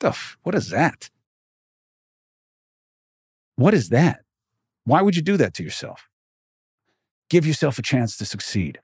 Duff, 0.00 0.36
what 0.42 0.54
is 0.54 0.70
that? 0.70 1.10
What 3.56 3.72
is 3.72 3.88
that? 3.88 4.20
Why 4.84 5.02
would 5.02 5.16
you 5.16 5.22
do 5.22 5.36
that 5.36 5.54
to 5.54 5.62
yourself? 5.62 6.08
Give 7.28 7.46
yourself 7.46 7.78
a 7.78 7.82
chance 7.82 8.16
to 8.18 8.24
succeed. 8.24 8.80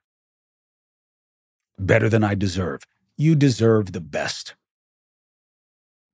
Better 1.79 2.09
than 2.09 2.23
I 2.23 2.35
deserve. 2.35 2.81
You 3.17 3.35
deserve 3.35 3.93
the 3.93 4.01
best. 4.01 4.55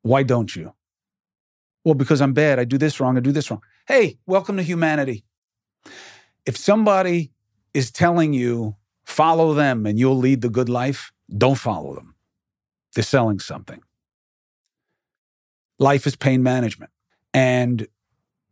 Why 0.01 0.23
don't 0.23 0.55
you? 0.55 0.73
Well, 1.83 1.95
because 1.95 2.21
I'm 2.21 2.33
bad. 2.33 2.59
I 2.59 2.65
do 2.65 2.77
this 2.77 2.99
wrong. 2.99 3.17
I 3.17 3.19
do 3.21 3.31
this 3.31 3.49
wrong. 3.49 3.63
Hey, 3.87 4.19
welcome 4.25 4.57
to 4.57 4.63
humanity. 4.63 5.23
If 6.45 6.57
somebody 6.57 7.31
is 7.73 7.91
telling 7.91 8.33
you, 8.33 8.75
follow 9.05 9.53
them 9.53 9.85
and 9.85 9.97
you'll 9.97 10.17
lead 10.17 10.41
the 10.41 10.49
good 10.49 10.69
life, 10.69 11.11
don't 11.35 11.57
follow 11.57 11.95
them. 11.95 12.15
They're 12.93 13.03
selling 13.03 13.39
something. 13.39 13.81
Life 15.79 16.05
is 16.05 16.15
pain 16.15 16.43
management. 16.43 16.91
And 17.33 17.87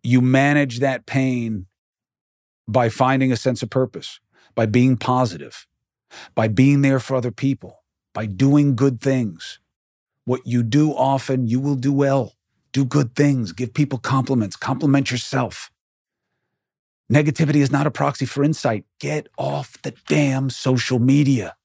you 0.03 0.21
manage 0.21 0.79
that 0.79 1.05
pain 1.05 1.67
by 2.67 2.89
finding 2.89 3.31
a 3.31 3.37
sense 3.37 3.63
of 3.63 3.69
purpose, 3.69 4.19
by 4.55 4.65
being 4.65 4.97
positive, 4.97 5.65
by 6.35 6.47
being 6.47 6.81
there 6.81 6.99
for 6.99 7.15
other 7.15 7.31
people, 7.31 7.83
by 8.13 8.25
doing 8.25 8.75
good 8.75 8.99
things. 8.99 9.59
What 10.25 10.45
you 10.45 10.63
do 10.63 10.91
often, 10.91 11.47
you 11.47 11.59
will 11.59 11.75
do 11.75 11.93
well. 11.93 12.33
Do 12.73 12.83
good 12.83 13.15
things, 13.15 13.53
give 13.53 13.73
people 13.73 13.97
compliments, 13.97 14.55
compliment 14.55 15.09
yourself. 15.09 15.71
Negativity 17.11 17.57
is 17.57 17.71
not 17.71 17.87
a 17.87 17.91
proxy 17.91 18.25
for 18.25 18.43
insight. 18.43 18.85
Get 18.99 19.29
off 19.37 19.81
the 19.81 19.93
damn 20.07 20.49
social 20.49 20.99
media. 20.99 21.55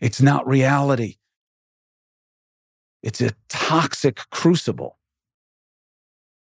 It's 0.00 0.22
not 0.22 0.46
reality. 0.46 1.16
It's 3.02 3.20
a 3.20 3.32
toxic 3.48 4.20
crucible. 4.30 4.98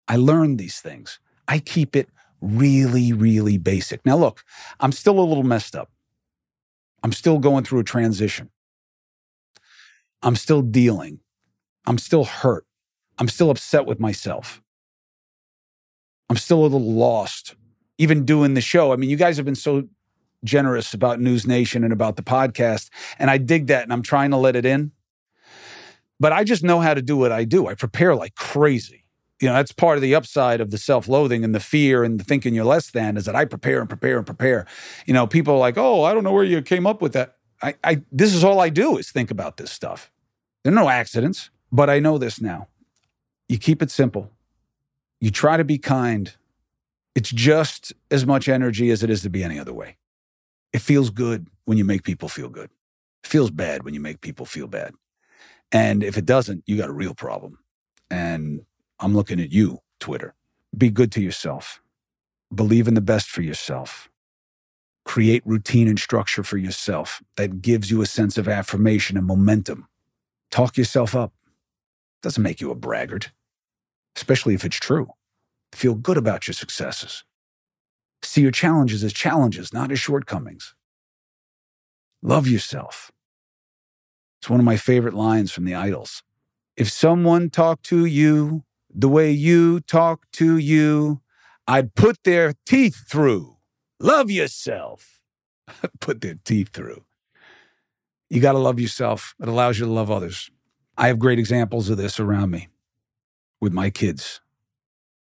I 0.08 0.16
learned 0.16 0.58
these 0.58 0.80
things. 0.80 1.20
I 1.46 1.60
keep 1.60 1.94
it 1.94 2.08
really, 2.40 3.12
really 3.12 3.58
basic. 3.58 4.04
Now, 4.04 4.16
look, 4.16 4.44
I'm 4.78 4.92
still 4.92 5.18
a 5.18 5.22
little 5.22 5.42
messed 5.44 5.74
up. 5.74 5.90
I'm 7.02 7.12
still 7.12 7.38
going 7.38 7.64
through 7.64 7.80
a 7.80 7.84
transition. 7.84 8.50
I'm 10.22 10.36
still 10.36 10.62
dealing. 10.62 11.20
I'm 11.86 11.98
still 11.98 12.24
hurt. 12.24 12.66
I'm 13.18 13.28
still 13.28 13.50
upset 13.50 13.86
with 13.86 14.00
myself. 14.00 14.62
I'm 16.28 16.36
still 16.36 16.60
a 16.60 16.62
little 16.62 16.92
lost, 16.92 17.54
even 17.98 18.24
doing 18.24 18.54
the 18.54 18.60
show. 18.60 18.92
I 18.92 18.96
mean, 18.96 19.10
you 19.10 19.16
guys 19.16 19.36
have 19.36 19.46
been 19.46 19.54
so 19.54 19.88
generous 20.44 20.94
about 20.94 21.20
News 21.20 21.46
Nation 21.46 21.84
and 21.84 21.92
about 21.92 22.16
the 22.16 22.22
podcast, 22.22 22.88
and 23.18 23.30
I 23.30 23.38
dig 23.38 23.66
that, 23.66 23.82
and 23.82 23.92
I'm 23.92 24.02
trying 24.02 24.30
to 24.30 24.36
let 24.36 24.56
it 24.56 24.64
in. 24.64 24.92
But 26.18 26.32
I 26.32 26.44
just 26.44 26.62
know 26.62 26.80
how 26.80 26.94
to 26.94 27.02
do 27.02 27.16
what 27.16 27.32
I 27.32 27.44
do. 27.44 27.66
I 27.66 27.74
prepare 27.74 28.14
like 28.14 28.34
crazy 28.34 29.04
you 29.40 29.48
know 29.48 29.54
that's 29.54 29.72
part 29.72 29.96
of 29.96 30.02
the 30.02 30.14
upside 30.14 30.60
of 30.60 30.70
the 30.70 30.78
self-loathing 30.78 31.42
and 31.42 31.54
the 31.54 31.60
fear 31.60 32.04
and 32.04 32.20
the 32.20 32.24
thinking 32.24 32.54
you're 32.54 32.64
less 32.64 32.90
than 32.90 33.16
is 33.16 33.24
that 33.24 33.34
i 33.34 33.44
prepare 33.44 33.80
and 33.80 33.88
prepare 33.88 34.18
and 34.18 34.26
prepare. 34.26 34.66
You 35.06 35.14
know 35.14 35.26
people 35.26 35.54
are 35.54 35.58
like 35.58 35.78
oh 35.78 36.04
i 36.04 36.12
don't 36.14 36.24
know 36.24 36.32
where 36.32 36.44
you 36.44 36.62
came 36.62 36.86
up 36.86 37.02
with 37.02 37.12
that. 37.14 37.36
I, 37.62 37.74
I 37.82 38.02
this 38.12 38.34
is 38.34 38.44
all 38.44 38.60
i 38.60 38.68
do 38.68 38.96
is 38.96 39.10
think 39.10 39.30
about 39.30 39.56
this 39.56 39.70
stuff. 39.70 40.10
There 40.62 40.72
are 40.72 40.76
no 40.76 40.88
accidents 40.88 41.50
but 41.72 41.90
i 41.90 41.98
know 41.98 42.18
this 42.18 42.40
now. 42.40 42.68
You 43.48 43.58
keep 43.58 43.82
it 43.82 43.90
simple. 43.90 44.30
You 45.20 45.30
try 45.30 45.56
to 45.56 45.64
be 45.64 45.78
kind. 45.78 46.34
It's 47.14 47.30
just 47.30 47.92
as 48.10 48.24
much 48.24 48.48
energy 48.48 48.90
as 48.90 49.02
it 49.02 49.10
is 49.10 49.22
to 49.22 49.30
be 49.30 49.42
any 49.42 49.58
other 49.58 49.72
way. 49.72 49.96
It 50.72 50.80
feels 50.80 51.10
good 51.10 51.48
when 51.64 51.76
you 51.76 51.84
make 51.84 52.04
people 52.04 52.28
feel 52.28 52.48
good. 52.48 52.70
It 53.24 53.28
feels 53.28 53.50
bad 53.50 53.82
when 53.82 53.92
you 53.92 54.00
make 54.00 54.20
people 54.20 54.46
feel 54.46 54.68
bad. 54.68 54.94
And 55.72 56.02
if 56.02 56.16
it 56.16 56.26
doesn't 56.26 56.62
you 56.66 56.76
got 56.76 56.88
a 56.88 56.92
real 56.92 57.14
problem. 57.14 57.58
And 58.10 58.62
I'm 59.00 59.14
looking 59.14 59.40
at 59.40 59.50
you, 59.50 59.78
Twitter. 59.98 60.34
Be 60.76 60.90
good 60.90 61.10
to 61.12 61.22
yourself. 61.22 61.80
Believe 62.54 62.86
in 62.86 62.94
the 62.94 63.00
best 63.00 63.28
for 63.28 63.40
yourself. 63.40 64.10
Create 65.06 65.42
routine 65.46 65.88
and 65.88 65.98
structure 65.98 66.42
for 66.42 66.58
yourself 66.58 67.22
that 67.36 67.62
gives 67.62 67.90
you 67.90 68.02
a 68.02 68.06
sense 68.06 68.36
of 68.36 68.46
affirmation 68.46 69.16
and 69.16 69.26
momentum. 69.26 69.88
Talk 70.50 70.76
yourself 70.76 71.16
up. 71.16 71.32
Doesn't 72.22 72.42
make 72.42 72.60
you 72.60 72.70
a 72.70 72.74
braggart, 72.74 73.30
especially 74.14 74.52
if 74.52 74.64
it's 74.64 74.76
true. 74.76 75.08
Feel 75.72 75.94
good 75.94 76.18
about 76.18 76.46
your 76.46 76.54
successes. 76.54 77.24
See 78.22 78.42
your 78.42 78.50
challenges 78.50 79.02
as 79.02 79.14
challenges, 79.14 79.72
not 79.72 79.90
as 79.90 79.98
shortcomings. 79.98 80.74
Love 82.22 82.46
yourself. 82.46 83.10
It's 84.40 84.50
one 84.50 84.60
of 84.60 84.66
my 84.66 84.76
favorite 84.76 85.14
lines 85.14 85.50
from 85.50 85.64
the 85.64 85.72
IDLES. 85.72 86.22
If 86.76 86.90
someone 86.90 87.48
talked 87.48 87.84
to 87.86 88.04
you 88.04 88.64
the 88.94 89.08
way 89.08 89.30
you 89.30 89.80
talk 89.80 90.30
to 90.32 90.56
you, 90.56 91.20
I'd 91.66 91.94
put 91.94 92.18
their 92.24 92.54
teeth 92.66 93.04
through. 93.08 93.56
Love 93.98 94.30
yourself. 94.30 95.20
put 96.00 96.20
their 96.20 96.36
teeth 96.44 96.70
through. 96.72 97.04
You 98.28 98.40
got 98.40 98.52
to 98.52 98.58
love 98.58 98.80
yourself. 98.80 99.34
It 99.40 99.48
allows 99.48 99.78
you 99.78 99.86
to 99.86 99.92
love 99.92 100.10
others. 100.10 100.50
I 100.96 101.08
have 101.08 101.18
great 101.18 101.38
examples 101.38 101.88
of 101.88 101.96
this 101.96 102.20
around 102.20 102.50
me 102.50 102.68
with 103.60 103.72
my 103.72 103.90
kids 103.90 104.40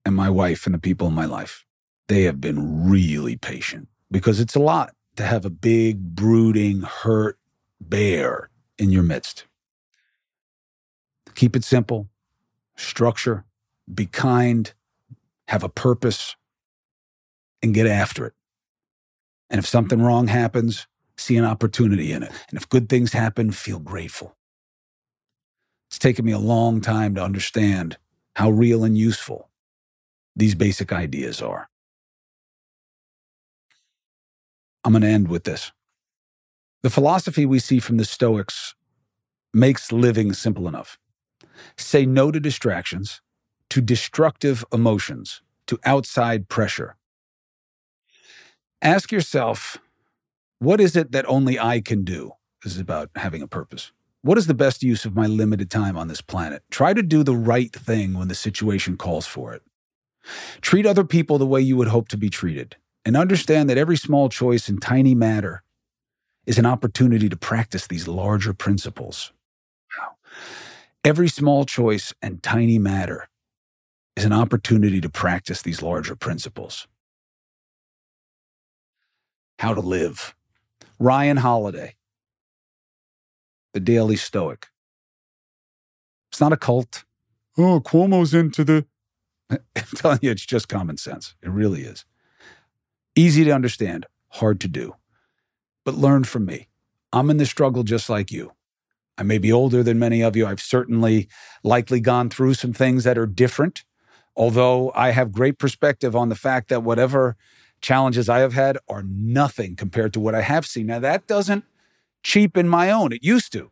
and 0.06 0.16
my 0.16 0.30
wife 0.30 0.66
and 0.66 0.76
the 0.76 0.80
people 0.80 1.08
in 1.08 1.14
my 1.14 1.26
life. 1.26 1.66
they 2.08 2.24
have 2.24 2.42
been 2.42 2.90
really 2.90 3.38
patient 3.38 3.88
because 4.12 4.42
it's 4.42 4.56
a 4.56 4.60
lot 4.60 4.94
to 5.16 5.24
have 5.24 5.46
a 5.46 5.50
big, 5.50 6.16
brooding, 6.16 6.82
hurt 6.82 7.40
bear 7.80 8.50
in 8.78 8.90
your 8.92 9.04
midst. 9.04 9.46
Keep 11.34 11.56
it 11.56 11.64
simple, 11.64 12.10
structure, 12.76 13.46
be 13.92 14.06
kind, 14.06 14.74
have 15.48 15.64
a 15.64 15.70
purpose, 15.70 16.36
and 17.62 17.74
get 17.74 17.88
after 17.88 18.26
it. 18.26 18.34
And 19.50 19.60
if 19.60 19.68
something 19.68 20.02
wrong 20.02 20.28
happens, 20.28 20.88
see 21.18 21.38
an 21.38 21.46
opportunity 21.46 22.12
in 22.12 22.24
it. 22.24 22.32
And 22.50 22.58
if 22.58 22.68
good 22.70 22.90
things 22.90 23.14
happen, 23.14 23.52
feel 23.52 23.80
grateful. 23.80 24.36
It's 25.90 26.00
taken 26.00 26.26
me 26.26 26.32
a 26.32 26.40
long 26.40 26.82
time 26.82 27.16
to 27.16 27.24
understand 27.24 27.98
how 28.36 28.50
real 28.50 28.84
and 28.84 28.98
useful 28.98 29.50
these 30.36 30.56
basic 30.56 30.92
ideas 30.92 31.42
are. 31.42 31.70
I'm 34.84 34.94
going 34.94 35.04
to 35.04 35.08
end 35.08 35.28
with 35.28 35.44
this. 35.44 35.72
The 36.82 36.90
philosophy 36.90 37.46
we 37.46 37.60
see 37.60 37.80
from 37.80 37.98
the 37.98 38.06
Stoics 38.06 38.76
makes 39.54 39.92
living 39.92 40.34
simple 40.34 40.68
enough. 40.68 40.98
Say 41.78 42.06
no 42.06 42.32
to 42.32 42.40
distractions, 42.40 43.22
to 43.74 43.82
destructive 43.82 44.64
emotions, 44.72 45.42
to 45.66 45.80
outside 45.84 46.48
pressure. 46.48 46.96
Ask 48.84 49.12
yourself, 49.12 49.80
what 50.60 50.80
is 50.80 50.96
it 50.96 51.12
that 51.12 51.28
only 51.28 51.60
I 51.60 51.82
can 51.82 52.04
do? 52.04 52.34
This 52.64 52.76
is 52.76 52.80
about 52.80 53.10
having 53.16 53.42
a 53.42 53.48
purpose. 53.48 53.92
What 54.22 54.38
is 54.38 54.46
the 54.46 54.54
best 54.54 54.84
use 54.84 55.06
of 55.06 55.16
my 55.16 55.26
limited 55.26 55.72
time 55.72 55.98
on 55.98 56.08
this 56.08 56.22
planet? 56.22 56.62
Try 56.70 56.94
to 56.94 57.02
do 57.02 57.24
the 57.24 57.36
right 57.36 57.74
thing 57.74 58.14
when 58.14 58.28
the 58.28 58.36
situation 58.36 58.96
calls 58.96 59.26
for 59.26 59.56
it. 59.56 59.64
Treat 60.62 60.86
other 60.86 61.04
people 61.04 61.40
the 61.40 61.48
way 61.48 61.60
you 61.60 61.76
would 61.76 61.88
hope 61.88 62.10
to 62.10 62.18
be 62.18 62.30
treated, 62.30 62.76
and 63.04 63.18
understand 63.18 63.72
that 63.72 63.80
every 63.80 63.98
small 63.98 64.30
choice 64.30 64.70
and 64.70 64.80
tiny 64.84 65.16
matter 65.16 65.64
is 66.46 66.60
an 66.60 66.68
opportunity 66.68 67.28
to 67.28 67.36
practice 67.36 67.88
these 67.88 68.08
larger 68.08 68.54
principles. 68.54 69.34
Every 71.04 71.28
small 71.28 71.66
choice 71.66 72.14
and 72.22 72.44
tiny 72.44 72.78
matter 72.78 73.30
is 74.16 74.26
an 74.26 74.34
opportunity 74.34 75.02
to 75.02 75.10
practice 75.10 75.62
these 75.62 75.82
larger 75.82 76.16
principles. 76.16 76.88
How 79.60 79.74
to 79.74 79.82
live. 79.82 80.36
Ryan 81.00 81.38
Holiday, 81.38 81.96
The 83.74 83.80
Daily 83.80 84.16
Stoic. 84.16 84.68
It's 86.32 86.40
not 86.40 86.54
a 86.54 86.58
cult. 86.58 87.04
Oh, 87.58 87.80
Cuomo's 87.80 88.34
into 88.34 88.64
the. 88.64 88.86
I'm 89.50 89.60
telling 89.96 90.20
you, 90.22 90.32
it's 90.32 90.46
just 90.46 90.70
common 90.70 90.98
sense. 90.98 91.36
It 91.42 91.50
really 91.50 91.82
is. 91.82 92.06
Easy 93.16 93.44
to 93.44 93.52
understand, 93.52 94.08
hard 94.30 94.60
to 94.62 94.68
do. 94.68 94.96
But 95.86 95.96
learn 95.96 96.24
from 96.24 96.46
me. 96.46 96.70
I'm 97.12 97.30
in 97.30 97.38
the 97.38 97.46
struggle 97.46 97.84
just 97.84 98.10
like 98.10 98.32
you. 98.32 98.54
I 99.18 99.24
may 99.24 99.38
be 99.38 99.52
older 99.52 99.84
than 99.84 100.00
many 100.00 100.24
of 100.24 100.36
you. 100.36 100.48
I've 100.48 100.62
certainly 100.62 101.28
likely 101.64 102.00
gone 102.00 102.30
through 102.30 102.56
some 102.56 102.74
things 102.74 103.04
that 103.04 103.18
are 103.18 103.28
different, 103.28 103.84
although 104.36 104.92
I 104.96 105.12
have 105.12 105.32
great 105.32 105.58
perspective 105.58 106.16
on 106.16 106.30
the 106.30 106.36
fact 106.36 106.70
that 106.70 106.84
whatever 106.84 107.36
challenges 107.82 108.30
I 108.30 108.40
have 108.40 108.54
had 108.54 108.78
are 108.88 109.04
nothing 109.04 109.76
compared 109.76 110.14
to 110.14 110.20
what 110.20 110.36
I 110.36 110.42
have 110.42 110.66
seen. 110.66 110.88
Now, 110.88 111.00
that 111.00 111.28
doesn't 111.28 111.66
cheapen 112.24 112.70
my 112.70 112.90
own, 112.90 113.12
it 113.12 113.24
used 113.24 113.52
to, 113.54 113.72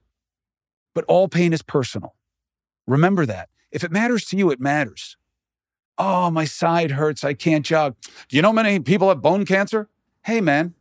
but 0.94 1.06
all 1.06 1.28
pain 1.28 1.54
is 1.54 1.62
personal. 1.62 2.16
Remember 2.86 3.26
that. 3.26 3.50
If 3.72 3.84
it 3.84 3.92
matters 3.92 4.26
to 4.26 4.38
you, 4.38 4.52
it 4.52 4.60
matters. 4.60 5.16
Oh, 5.98 6.30
my 6.30 6.46
side 6.46 6.92
hurts. 6.92 7.24
I 7.24 7.34
can't 7.34 7.66
jog. 7.66 7.96
Do 8.28 8.36
you 8.36 8.42
know 8.42 8.52
many 8.52 8.80
people 8.80 9.10
have 9.10 9.22
bone 9.22 9.46
cancer? 9.46 9.88
Hey, 10.24 10.42
man, 10.42 10.74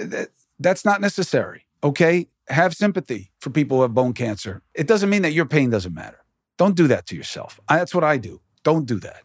uh, 0.00 0.24
that's 0.58 0.84
not 0.84 1.00
necessary. 1.00 1.66
Okay 1.84 2.28
have 2.48 2.74
sympathy 2.74 3.30
for 3.38 3.50
people 3.50 3.78
who 3.78 3.82
have 3.82 3.94
bone 3.94 4.12
cancer. 4.12 4.62
It 4.74 4.86
doesn't 4.86 5.10
mean 5.10 5.22
that 5.22 5.32
your 5.32 5.46
pain 5.46 5.70
doesn't 5.70 5.94
matter. 5.94 6.21
Don't 6.58 6.76
do 6.76 6.86
that 6.88 7.06
to 7.06 7.16
yourself. 7.16 7.60
That's 7.68 7.94
what 7.94 8.04
I 8.04 8.16
do. 8.16 8.40
Don't 8.62 8.86
do 8.86 8.98
that. 9.00 9.22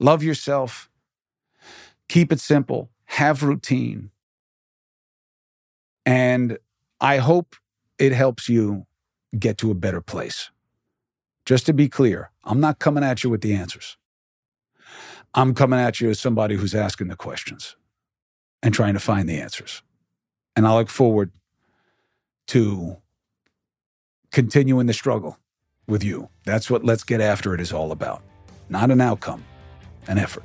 Love 0.00 0.22
yourself. 0.22 0.90
Keep 2.08 2.32
it 2.32 2.40
simple. 2.40 2.90
Have 3.04 3.42
routine. 3.42 4.10
And 6.04 6.58
I 7.00 7.18
hope 7.18 7.56
it 7.98 8.12
helps 8.12 8.48
you 8.48 8.86
get 9.38 9.58
to 9.58 9.70
a 9.70 9.74
better 9.74 10.00
place. 10.00 10.50
Just 11.44 11.66
to 11.66 11.72
be 11.72 11.88
clear, 11.88 12.30
I'm 12.44 12.60
not 12.60 12.78
coming 12.78 13.04
at 13.04 13.22
you 13.22 13.30
with 13.30 13.40
the 13.40 13.54
answers. 13.54 13.96
I'm 15.34 15.54
coming 15.54 15.78
at 15.78 16.00
you 16.00 16.10
as 16.10 16.20
somebody 16.20 16.56
who's 16.56 16.74
asking 16.74 17.08
the 17.08 17.16
questions 17.16 17.76
and 18.62 18.74
trying 18.74 18.94
to 18.94 19.00
find 19.00 19.28
the 19.28 19.40
answers. 19.40 19.82
And 20.54 20.66
I 20.66 20.74
look 20.74 20.88
forward 20.88 21.30
to 22.48 22.98
continuing 24.30 24.86
the 24.86 24.92
struggle 24.92 25.38
with 25.86 26.02
you. 26.04 26.28
That's 26.44 26.70
what 26.70 26.84
Let's 26.84 27.04
Get 27.04 27.20
After 27.20 27.54
It 27.54 27.60
is 27.60 27.72
all 27.72 27.92
about. 27.92 28.22
Not 28.68 28.90
an 28.90 29.00
outcome, 29.00 29.44
an 30.08 30.18
effort. 30.18 30.44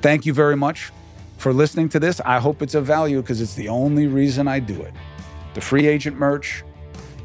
Thank 0.00 0.26
you 0.26 0.34
very 0.34 0.56
much 0.56 0.90
for 1.38 1.52
listening 1.52 1.88
to 1.90 2.00
this. 2.00 2.20
I 2.20 2.38
hope 2.38 2.62
it's 2.62 2.74
of 2.74 2.84
value 2.86 3.20
because 3.20 3.40
it's 3.40 3.54
the 3.54 3.68
only 3.68 4.06
reason 4.06 4.48
I 4.48 4.58
do 4.58 4.80
it. 4.82 4.92
The 5.54 5.60
free 5.60 5.86
agent 5.86 6.18
merch, 6.18 6.64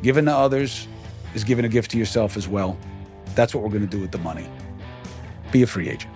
given 0.01 0.25
to 0.25 0.35
others, 0.35 0.87
is 1.33 1.43
giving 1.43 1.65
a 1.65 1.69
gift 1.69 1.91
to 1.91 1.97
yourself 1.97 2.37
as 2.37 2.47
well. 2.47 2.77
That's 3.35 3.53
what 3.53 3.63
we're 3.63 3.69
going 3.69 3.87
to 3.87 3.87
do 3.87 3.99
with 3.99 4.11
the 4.11 4.17
money. 4.19 4.49
Be 5.51 5.63
a 5.63 5.67
free 5.67 5.89
agent. 5.89 6.13